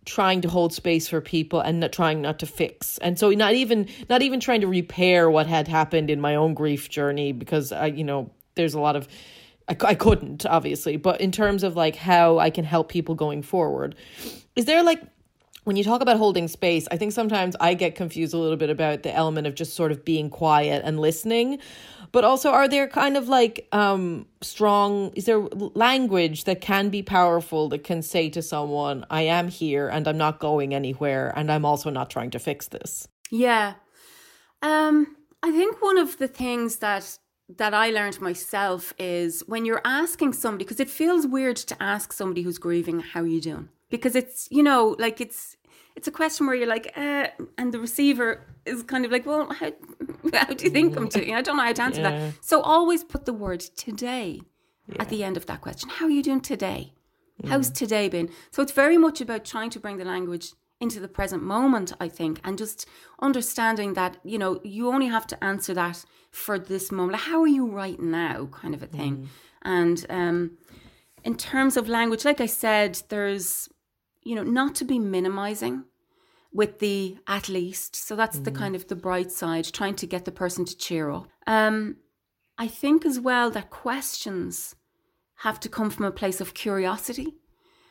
[0.03, 3.53] trying to hold space for people and not trying not to fix and so not
[3.53, 7.71] even not even trying to repair what had happened in my own grief journey because
[7.71, 9.07] i you know there's a lot of
[9.69, 13.43] I, I couldn't obviously but in terms of like how i can help people going
[13.43, 13.93] forward
[14.55, 15.01] is there like
[15.63, 18.71] when you talk about holding space, I think sometimes I get confused a little bit
[18.71, 21.59] about the element of just sort of being quiet and listening.
[22.11, 27.03] But also, are there kind of like um, strong, is there language that can be
[27.03, 31.51] powerful that can say to someone, I am here and I'm not going anywhere and
[31.51, 33.07] I'm also not trying to fix this?
[33.29, 33.75] Yeah.
[34.61, 37.17] Um, I think one of the things that
[37.57, 42.13] that I learned myself is when you're asking somebody, because it feels weird to ask
[42.13, 43.67] somebody who's grieving, how are you doing?
[43.91, 45.57] Because it's you know like it's
[45.95, 47.27] it's a question where you're like uh,
[47.57, 49.71] and the receiver is kind of like well how,
[50.33, 51.35] how do you think i'm doing?
[51.35, 52.09] I don't know how to answer yeah.
[52.09, 54.41] that so always put the word today
[54.87, 55.01] yeah.
[55.01, 55.89] at the end of that question.
[55.89, 56.93] How are you doing today?
[57.47, 58.29] How's today been?
[58.51, 62.07] So it's very much about trying to bring the language into the present moment i
[62.07, 62.87] think and just
[63.21, 67.13] understanding that you know you only have to answer that for this moment.
[67.13, 68.47] Like, how are you right now?
[68.51, 69.13] kind of a thing.
[69.17, 69.27] Mm.
[69.63, 70.57] and um
[71.23, 73.69] in terms of language like i said there's
[74.23, 75.85] you know, not to be minimizing
[76.53, 77.95] with the at least.
[77.95, 78.43] So that's mm.
[78.43, 81.27] the kind of the bright side, trying to get the person to cheer up.
[81.47, 81.97] Um,
[82.57, 84.75] I think as well that questions
[85.37, 87.35] have to come from a place of curiosity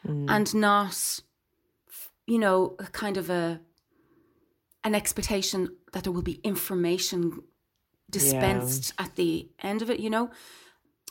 [0.06, 0.26] mm.
[0.28, 1.20] and not,
[2.26, 3.60] you know, a kind of a
[4.82, 7.42] an expectation that there will be information
[8.08, 9.04] dispensed yeah.
[9.04, 10.30] at the end of it, you know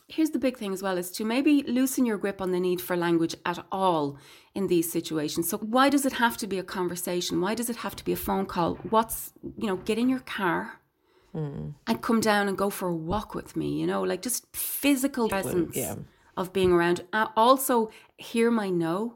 [0.09, 2.81] here's the big thing as well is to maybe loosen your grip on the need
[2.81, 4.17] for language at all
[4.55, 5.47] in these situations.
[5.47, 7.39] So why does it have to be a conversation?
[7.39, 8.75] Why does it have to be a phone call?
[8.89, 10.81] What's, you know, get in your car
[11.33, 11.73] mm.
[11.85, 15.29] and come down and go for a walk with me, you know, like just physical
[15.29, 15.95] presence yeah.
[16.35, 17.05] of being around.
[17.13, 19.15] Uh, also hear my no.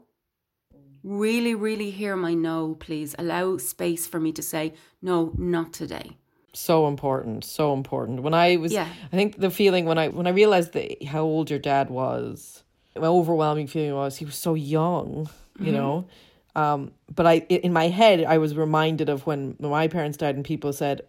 [1.02, 3.14] Really, really hear my no, please.
[3.18, 6.16] Allow space for me to say, no, not today
[6.56, 8.88] so important so important when i was yeah.
[9.12, 12.62] i think the feeling when i when i realized that how old your dad was
[12.96, 15.74] my overwhelming feeling was he was so young you mm-hmm.
[15.74, 16.06] know
[16.54, 20.36] um but i in my head i was reminded of when, when my parents died
[20.36, 21.02] and people said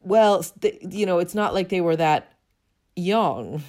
[0.00, 0.44] well
[0.90, 2.32] you know it's not like they were that
[2.96, 3.62] young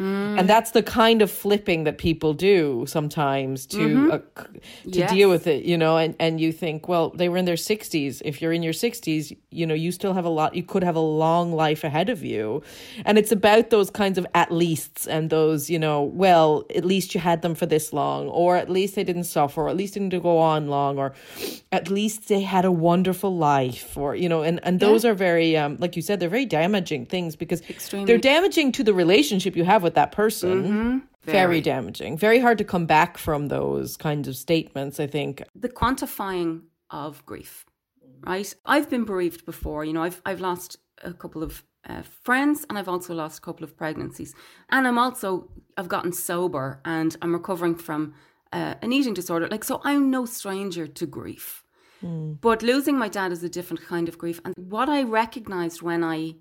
[0.00, 0.38] Mm.
[0.38, 4.10] And that's the kind of flipping that people do sometimes to mm-hmm.
[4.10, 4.18] uh,
[4.84, 5.12] to yes.
[5.12, 5.98] deal with it, you know.
[5.98, 8.22] And and you think, well, they were in their sixties.
[8.24, 10.54] If you're in your sixties, you know, you still have a lot.
[10.54, 12.62] You could have a long life ahead of you,
[13.04, 17.14] and it's about those kinds of at leasts and those, you know, well, at least
[17.14, 19.94] you had them for this long, or at least they didn't suffer, or at least
[19.94, 21.12] they didn't go on long, or
[21.72, 25.10] at least they had a wonderful life, or you know, and and those yeah.
[25.10, 28.06] are very, um, like you said, they're very damaging things because Extremely.
[28.06, 30.62] they're damaging to the relationship you have with with that person.
[30.62, 30.98] Mm-hmm.
[31.22, 31.38] Very.
[31.38, 32.16] very damaging.
[32.16, 35.42] Very hard to come back from those kinds of statements, I think.
[35.54, 37.66] The quantifying of grief,
[38.26, 38.54] right?
[38.64, 39.84] I've been bereaved before.
[39.84, 43.42] You know, I've, I've lost a couple of uh, friends and I've also lost a
[43.42, 44.34] couple of pregnancies.
[44.70, 48.14] And I'm also, I've gotten sober and I'm recovering from
[48.50, 49.46] uh, an eating disorder.
[49.46, 51.64] Like, so I'm no stranger to grief.
[52.02, 52.40] Mm.
[52.40, 54.40] But losing my dad is a different kind of grief.
[54.42, 56.36] And what I recognized when I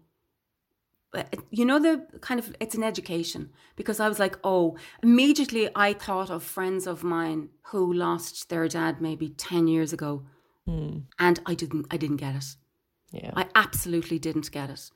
[1.50, 5.92] you know the kind of it's an education because i was like oh immediately i
[5.92, 10.24] thought of friends of mine who lost their dad maybe 10 years ago
[10.66, 11.00] hmm.
[11.18, 12.46] And I didn't I didn't get it.
[13.12, 13.32] Yeah.
[13.36, 14.92] I absolutely didn't get it.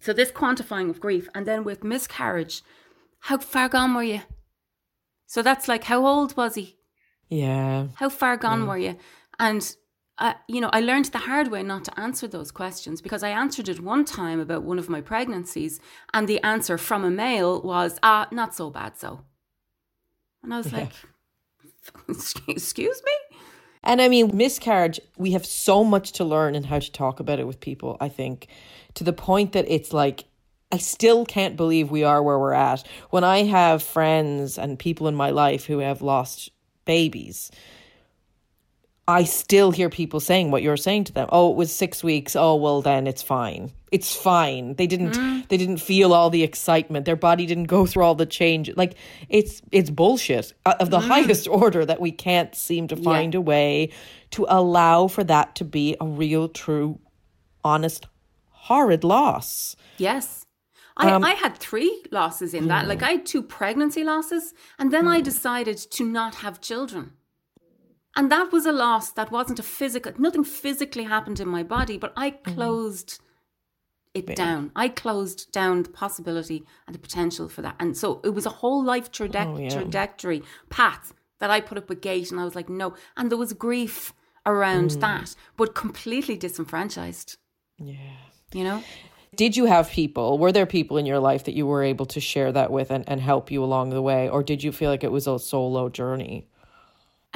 [0.00, 2.62] So this quantifying of grief, and then with miscarriage,
[3.20, 4.20] how far gone were you?
[5.26, 6.76] So that's like, how old was he?
[7.28, 7.88] yeah.
[7.96, 8.96] How far gone were you?
[9.38, 9.76] And
[10.18, 13.28] uh, you know, I learned the hard way not to answer those questions because I
[13.28, 15.78] answered it one time about one of my pregnancies,
[16.14, 19.20] and the answer from a male was, "Ah, not so bad, so."
[20.42, 20.92] And I was like,
[22.48, 23.38] "Excuse me."
[23.82, 27.38] And I mean, miscarriage, we have so much to learn in how to talk about
[27.38, 28.48] it with people, I think,
[28.94, 30.24] to the point that it's like,
[30.72, 32.84] I still can't believe we are where we're at.
[33.10, 36.50] When I have friends and people in my life who have lost
[36.84, 37.52] babies,
[39.08, 41.28] I still hear people saying what you're saying to them.
[41.30, 42.34] Oh, it was six weeks.
[42.34, 43.70] Oh, well, then it's fine.
[43.92, 44.74] It's fine.
[44.74, 45.12] They didn't.
[45.12, 45.42] Mm-hmm.
[45.48, 47.06] They didn't feel all the excitement.
[47.06, 48.74] Their body didn't go through all the change.
[48.76, 48.94] Like
[49.28, 51.08] it's it's bullshit uh, of the mm-hmm.
[51.08, 53.90] highest order that we can't seem to find a way
[54.32, 56.98] to allow for that to be a real, true,
[57.64, 58.06] honest,
[58.50, 59.76] horrid loss.
[59.98, 60.46] Yes.
[60.96, 62.88] I, um, I had three losses in that.
[62.88, 63.06] Like mm.
[63.06, 65.24] I had two pregnancy losses, and then I mm.
[65.24, 67.12] decided to not have children.
[68.16, 71.98] And that was a loss that wasn't a physical, nothing physically happened in my body,
[71.98, 72.54] but I mm.
[72.54, 73.20] closed
[74.14, 74.72] it down.
[74.74, 77.76] I closed down the possibility and the potential for that.
[77.78, 79.68] And so it was a whole life traje- Oh, yeah.
[79.68, 82.94] trajectory path that I put up a gate and I was like, no.
[83.16, 84.14] And there was grief
[84.46, 85.00] around mm.
[85.00, 87.36] that, but completely disenfranchised.
[87.78, 87.96] Yeah.
[88.54, 88.82] You know?
[89.34, 90.38] Did you have people?
[90.38, 93.06] Were there people in your life that you were able to share that with and,
[93.06, 95.90] and help you along the way, or did you feel like it was a solo
[95.90, 96.48] journey?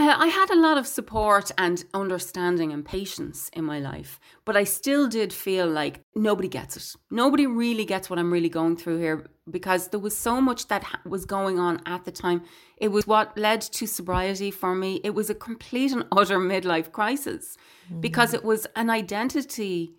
[0.01, 4.57] Uh, I had a lot of support and understanding and patience in my life, but
[4.57, 6.99] I still did feel like nobody gets it.
[7.11, 10.85] Nobody really gets what I'm really going through here because there was so much that
[10.85, 12.45] ha- was going on at the time.
[12.79, 15.03] It was what led to sobriety for me.
[15.05, 17.59] It was a complete and utter midlife crisis
[18.01, 19.93] because it was an identity,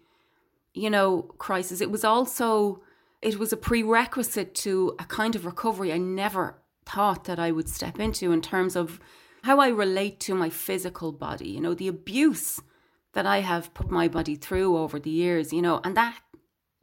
[0.74, 1.80] you know, crisis.
[1.80, 2.82] It was also
[3.22, 7.70] it was a prerequisite to a kind of recovery I never thought that I would
[7.70, 9.00] step into in terms of
[9.44, 12.62] how I relate to my physical body, you know, the abuse
[13.14, 16.18] that I have put my body through over the years, you know, and that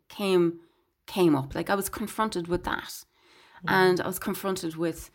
[0.09, 0.61] came
[1.07, 1.55] came up.
[1.55, 3.05] Like I was confronted with that.
[3.67, 5.11] And I was confronted with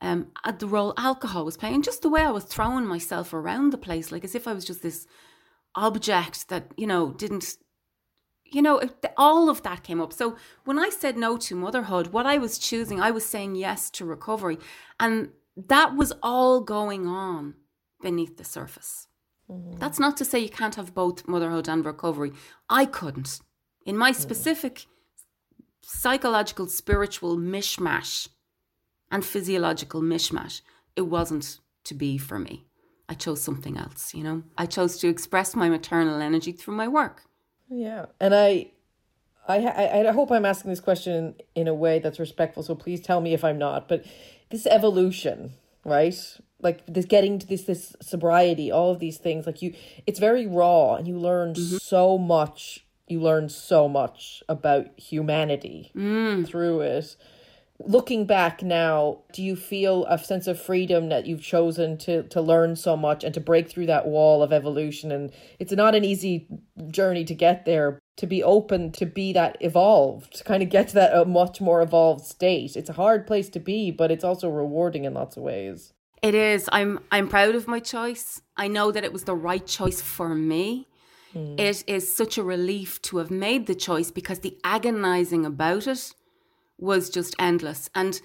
[0.00, 3.70] um uh, the role alcohol was playing, just the way I was throwing myself around
[3.70, 5.06] the place, like as if I was just this
[5.74, 7.56] object that, you know, didn't
[8.50, 10.12] you know, it- all of that came up.
[10.12, 13.90] So when I said no to motherhood, what I was choosing, I was saying yes
[13.90, 14.58] to recovery.
[14.98, 15.32] And
[15.66, 17.54] that was all going on
[18.00, 19.08] beneath the surface.
[19.50, 19.78] Mm-hmm.
[19.78, 22.32] That's not to say you can't have both motherhood and recovery.
[22.68, 23.40] I couldn't.
[23.84, 24.14] In my mm.
[24.14, 24.86] specific
[25.82, 28.28] psychological, spiritual mishmash
[29.10, 30.60] and physiological mishmash,
[30.94, 32.66] it wasn't to be for me.
[33.08, 34.42] I chose something else, you know?
[34.58, 37.22] I chose to express my maternal energy through my work.
[37.70, 38.72] Yeah, and I,
[39.48, 42.62] I, I, I hope I'm asking this question in a way that's respectful.
[42.62, 43.88] So please tell me if I'm not.
[43.88, 44.04] But
[44.50, 46.16] this evolution, right?
[46.60, 49.46] Like this getting to this this sobriety, all of these things.
[49.46, 49.74] Like you,
[50.06, 51.76] it's very raw, and you learn mm-hmm.
[51.76, 52.84] so much.
[53.06, 56.46] You learn so much about humanity mm.
[56.46, 57.16] through it.
[57.80, 62.40] Looking back now, do you feel a sense of freedom that you've chosen to to
[62.40, 65.12] learn so much and to break through that wall of evolution?
[65.12, 66.48] And it's not an easy
[66.88, 68.00] journey to get there.
[68.16, 71.60] To be open, to be that evolved, to kind of get to that a much
[71.60, 72.74] more evolved state.
[72.74, 75.92] It's a hard place to be, but it's also rewarding in lots of ways.
[76.20, 76.68] It is.
[76.72, 78.42] I'm I'm proud of my choice.
[78.56, 80.88] I know that it was the right choice for me.
[81.32, 81.54] Hmm.
[81.58, 86.12] It is such a relief to have made the choice because the agonizing about it
[86.78, 87.90] was just endless.
[87.94, 88.20] And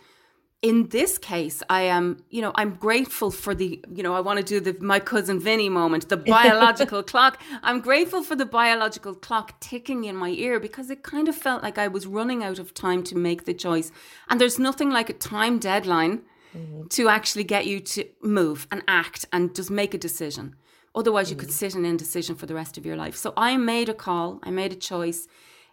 [0.63, 4.39] in this case, I am, you know, I'm grateful for the, you know, I want
[4.39, 7.41] to do the my cousin Vinny moment, the biological clock.
[7.61, 11.63] I'm grateful for the biological clock ticking in my ear because it kind of felt
[11.63, 13.91] like I was running out of time to make the choice.
[14.29, 16.21] And there's nothing like a time deadline
[16.55, 16.87] mm-hmm.
[16.87, 20.55] to actually get you to move and act and just make a decision.
[20.95, 21.55] Otherwise, you could mm-hmm.
[21.55, 23.17] sit in indecision for the rest of your life.
[23.17, 25.27] So I made a call, I made a choice.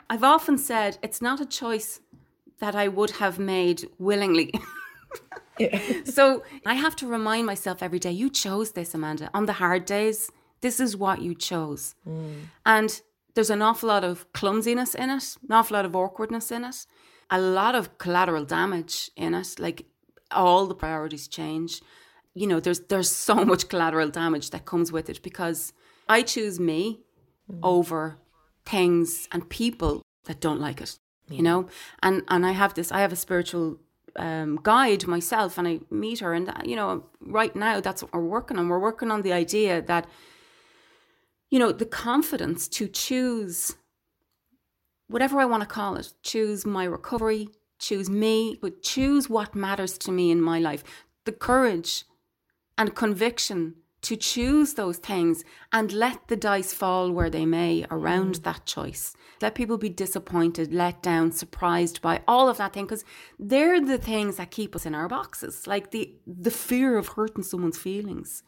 [0.08, 2.00] I've often said it's not a choice
[2.60, 4.52] that I would have made willingly.
[6.04, 9.30] so I have to remind myself every day you chose this, Amanda.
[9.34, 10.30] On the hard days,
[10.60, 11.94] this is what you chose.
[12.08, 12.42] Mm.
[12.64, 13.00] And
[13.34, 16.86] there's an awful lot of clumsiness in it, an awful lot of awkwardness in it,
[17.30, 19.58] a lot of collateral damage in it.
[19.58, 19.86] Like
[20.30, 21.80] all the priorities change.
[22.34, 25.72] You know, there's there's so much collateral damage that comes with it because
[26.08, 27.00] I choose me
[27.50, 27.58] mm.
[27.62, 28.18] over
[28.66, 30.98] things and people that don't like it.
[31.30, 31.68] You know,
[32.02, 32.90] and and I have this.
[32.90, 33.78] I have a spiritual
[34.16, 38.20] um, guide myself, and I meet her, and you know, right now that's what we're
[38.20, 38.68] working on.
[38.68, 40.06] We're working on the idea that
[41.50, 43.76] you know, the confidence to choose
[45.08, 49.98] whatever I want to call it, choose my recovery, choose me, but choose what matters
[49.98, 50.84] to me in my life.
[51.24, 52.04] The courage
[52.78, 58.36] and conviction to choose those things and let the dice fall where they may around
[58.36, 58.42] mm.
[58.44, 59.14] that choice.
[59.42, 63.04] Let people be disappointed, let down, surprised by all of that thing because
[63.38, 67.44] they're the things that keep us in our boxes, like the the fear of hurting
[67.44, 68.42] someone's feelings.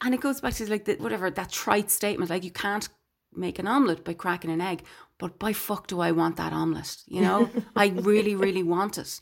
[0.00, 2.88] And it goes back to like the, whatever that trite statement, like you can't
[3.34, 4.84] make an omelette by cracking an egg,
[5.18, 6.98] but by fuck do I want that omelette?
[7.06, 9.20] You know, I really, really want it.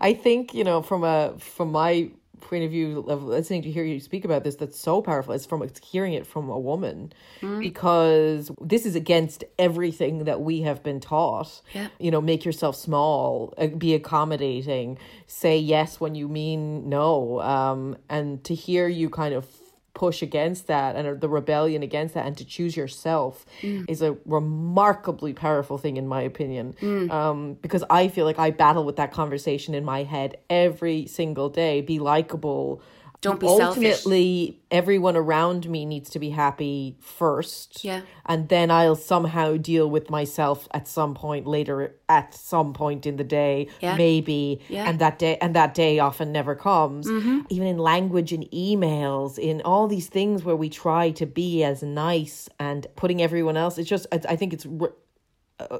[0.00, 2.10] I think you know from a from my
[2.40, 5.46] point of view of listening to hear you speak about this that's so powerful it's
[5.46, 7.58] from it's hearing it from a woman mm.
[7.60, 11.88] because this is against everything that we have been taught yeah.
[11.98, 17.96] you know make yourself small uh, be accommodating say yes when you mean no um,
[18.08, 19.46] and to hear you kind of
[19.94, 23.84] push against that and the rebellion against that and to choose yourself mm.
[23.88, 27.10] is a remarkably powerful thing in my opinion mm.
[27.10, 31.48] um, because i feel like i battle with that conversation in my head every single
[31.48, 32.80] day be likable
[33.20, 34.60] don't be ultimately selfish.
[34.70, 40.08] everyone around me needs to be happy first yeah and then i'll somehow deal with
[40.10, 43.96] myself at some point later at some point in the day yeah.
[43.96, 44.88] maybe yeah.
[44.88, 47.40] and that day and that day often never comes mm-hmm.
[47.50, 51.82] even in language in emails in all these things where we try to be as
[51.82, 54.66] nice and putting everyone else it's just i, I think it's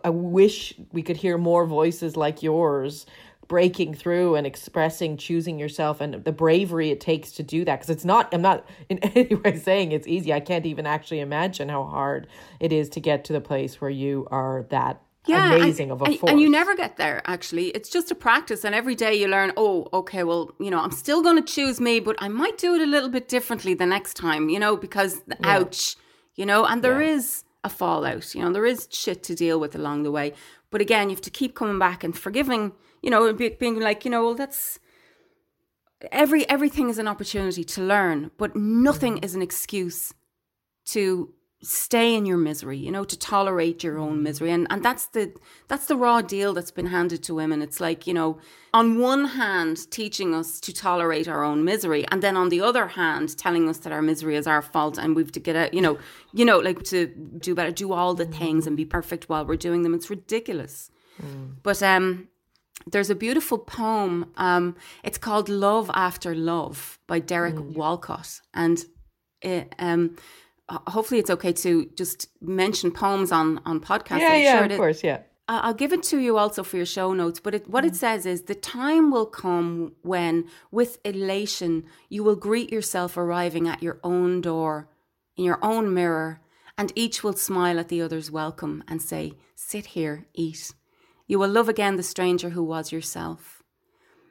[0.04, 3.06] I wish we could hear more voices like yours
[3.50, 7.90] breaking through and expressing choosing yourself and the bravery it takes to do that because
[7.90, 11.68] it's not i'm not in any way saying it's easy i can't even actually imagine
[11.68, 12.28] how hard
[12.60, 16.08] it is to get to the place where you are that yeah, amazing and, of
[16.08, 16.30] a force.
[16.30, 17.68] And you never get there, actually.
[17.68, 18.64] It's just a practice.
[18.64, 21.78] And every day you learn, oh, okay, well, you know, I'm still going to choose
[21.78, 24.78] me, but I might do it a little bit differently the next time, you know,
[24.78, 25.36] because yeah.
[25.42, 25.96] ouch,
[26.36, 27.10] you know, and there yeah.
[27.10, 30.32] is a fallout, you know, there is shit to deal with along the way.
[30.70, 32.72] But again, you have to keep coming back and forgiving
[33.02, 34.78] you know, being like, you know, well, that's
[36.12, 39.24] every everything is an opportunity to learn, but nothing mm-hmm.
[39.24, 40.12] is an excuse
[40.86, 41.32] to
[41.62, 44.50] stay in your misery you know to tolerate your own misery.
[44.50, 45.34] And and that's the
[45.68, 47.60] that's the raw deal that's been handed to women.
[47.60, 48.38] It's like you know
[48.72, 52.86] on one hand teaching us to tolerate our own misery and then on the other
[52.88, 55.82] hand telling us that our misery is our fault and we've to get out you
[55.82, 55.98] know
[56.32, 57.06] you know like to
[57.38, 59.94] do better do all the things and be perfect while we're doing them.
[59.94, 60.90] It's ridiculous.
[61.20, 61.56] Mm.
[61.62, 62.29] but um
[62.86, 64.30] there's a beautiful poem.
[64.36, 67.74] Um, it's called Love After Love by Derek mm.
[67.74, 68.40] Walcott.
[68.54, 68.84] And
[69.42, 70.16] it, um,
[70.68, 74.20] hopefully it's okay to just mention poems on, on podcasts.
[74.20, 75.20] Yeah, I'm yeah, sure of course, yeah.
[75.48, 77.40] I'll give it to you also for your show notes.
[77.40, 77.88] But it, what mm.
[77.88, 83.66] it says is the time will come when, with elation, you will greet yourself arriving
[83.66, 84.88] at your own door,
[85.36, 86.40] in your own mirror,
[86.78, 90.72] and each will smile at the other's welcome and say, Sit here, eat.
[91.30, 93.62] You will love again the stranger who was yourself.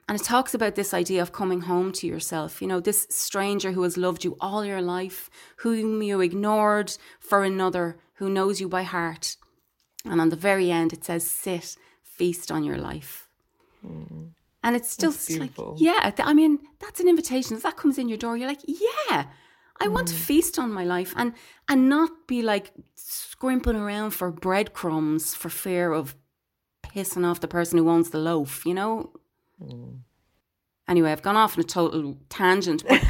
[0.06, 2.60] And it talks about this idea of coming home to yourself.
[2.60, 7.42] You know, this stranger who has loved you all your life, whom you ignored for
[7.42, 9.38] another, who knows you by heart.
[10.04, 13.30] And on the very end, it says, sit, feast on your life.
[13.82, 14.32] Mm.
[14.62, 17.56] And it's just like, yeah, I mean, that's an invitation.
[17.56, 19.24] If that comes in your door, you're like, yeah,
[19.80, 20.18] I want to mm.
[20.18, 21.32] feast on my life and
[21.66, 26.14] and not be like scrimping around for breadcrumbs for fear of
[26.94, 29.10] pissing off the person who owns the loaf, you know?
[29.62, 30.00] Mm.
[30.88, 32.82] Anyway, I've gone off on a total tangent.
[32.86, 33.00] But,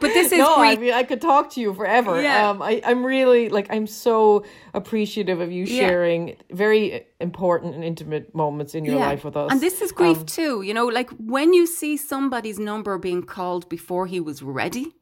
[0.00, 2.20] but this is no, I mean I could talk to you forever.
[2.20, 2.50] Yeah.
[2.50, 4.44] Um, I, I'm really like I'm so
[4.74, 6.34] appreciative of you sharing yeah.
[6.50, 9.06] very important and intimate moments in your yeah.
[9.06, 9.50] life with us.
[9.50, 13.22] And this is grief um, too, you know, like when you see somebody's number being
[13.22, 14.92] called before he was ready,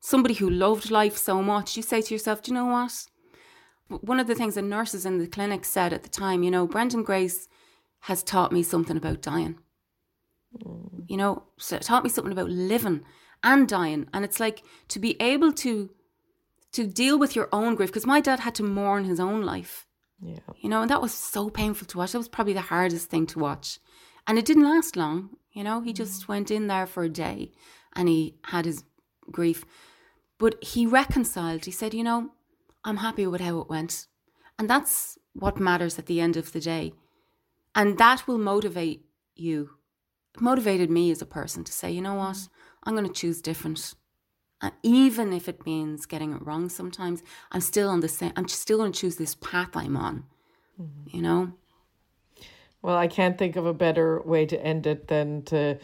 [0.00, 3.06] somebody who loved life so much, you say to yourself, Do you know what?
[3.88, 6.66] One of the things the nurses in the clinic said at the time, you know,
[6.66, 7.48] Brendan Grace
[8.00, 9.58] has taught me something about dying.
[10.64, 11.04] Mm.
[11.08, 13.02] You know, so it taught me something about living
[13.42, 14.08] and dying.
[14.12, 15.90] And it's like to be able to
[16.72, 19.86] to deal with your own grief because my dad had to mourn his own life.
[20.20, 20.40] Yeah.
[20.60, 22.12] You know, and that was so painful to watch.
[22.12, 23.78] That was probably the hardest thing to watch.
[24.26, 25.30] And it didn't last long.
[25.52, 26.28] You know, he just mm.
[26.28, 27.52] went in there for a day
[27.94, 28.84] and he had his
[29.30, 29.64] grief.
[30.38, 31.64] But he reconciled.
[31.64, 32.30] He said, you know,
[32.84, 34.06] I'm happy with how it went.
[34.58, 36.92] And that's what matters at the end of the day.
[37.78, 39.04] And that will motivate
[39.36, 39.70] you.
[40.34, 42.48] It motivated me as a person to say, you know what?
[42.82, 43.94] I'm going to choose different.
[44.60, 47.22] And even if it means getting it wrong sometimes,
[47.52, 50.24] I'm still on the same, I'm still going to choose this path I'm on,
[50.80, 51.16] mm-hmm.
[51.16, 51.52] you know?
[52.82, 55.78] Well, I can't think of a better way to end it than to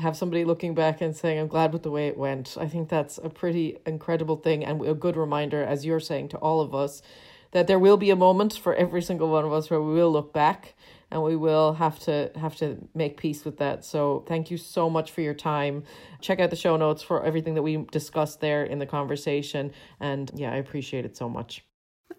[0.00, 2.56] have somebody looking back and saying, I'm glad with the way it went.
[2.58, 6.38] I think that's a pretty incredible thing and a good reminder, as you're saying to
[6.38, 7.02] all of us,
[7.50, 10.10] that there will be a moment for every single one of us where we will
[10.10, 10.74] look back
[11.14, 13.84] and we will have to have to make peace with that.
[13.84, 15.84] So thank you so much for your time.
[16.20, 19.72] Check out the show notes for everything that we discussed there in the conversation.
[20.00, 21.64] And yeah, I appreciate it so much.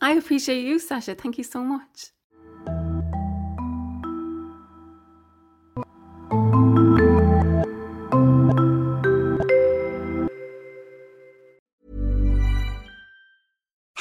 [0.01, 1.13] I appreciate you, Sasha.
[1.13, 2.11] Thank you so much.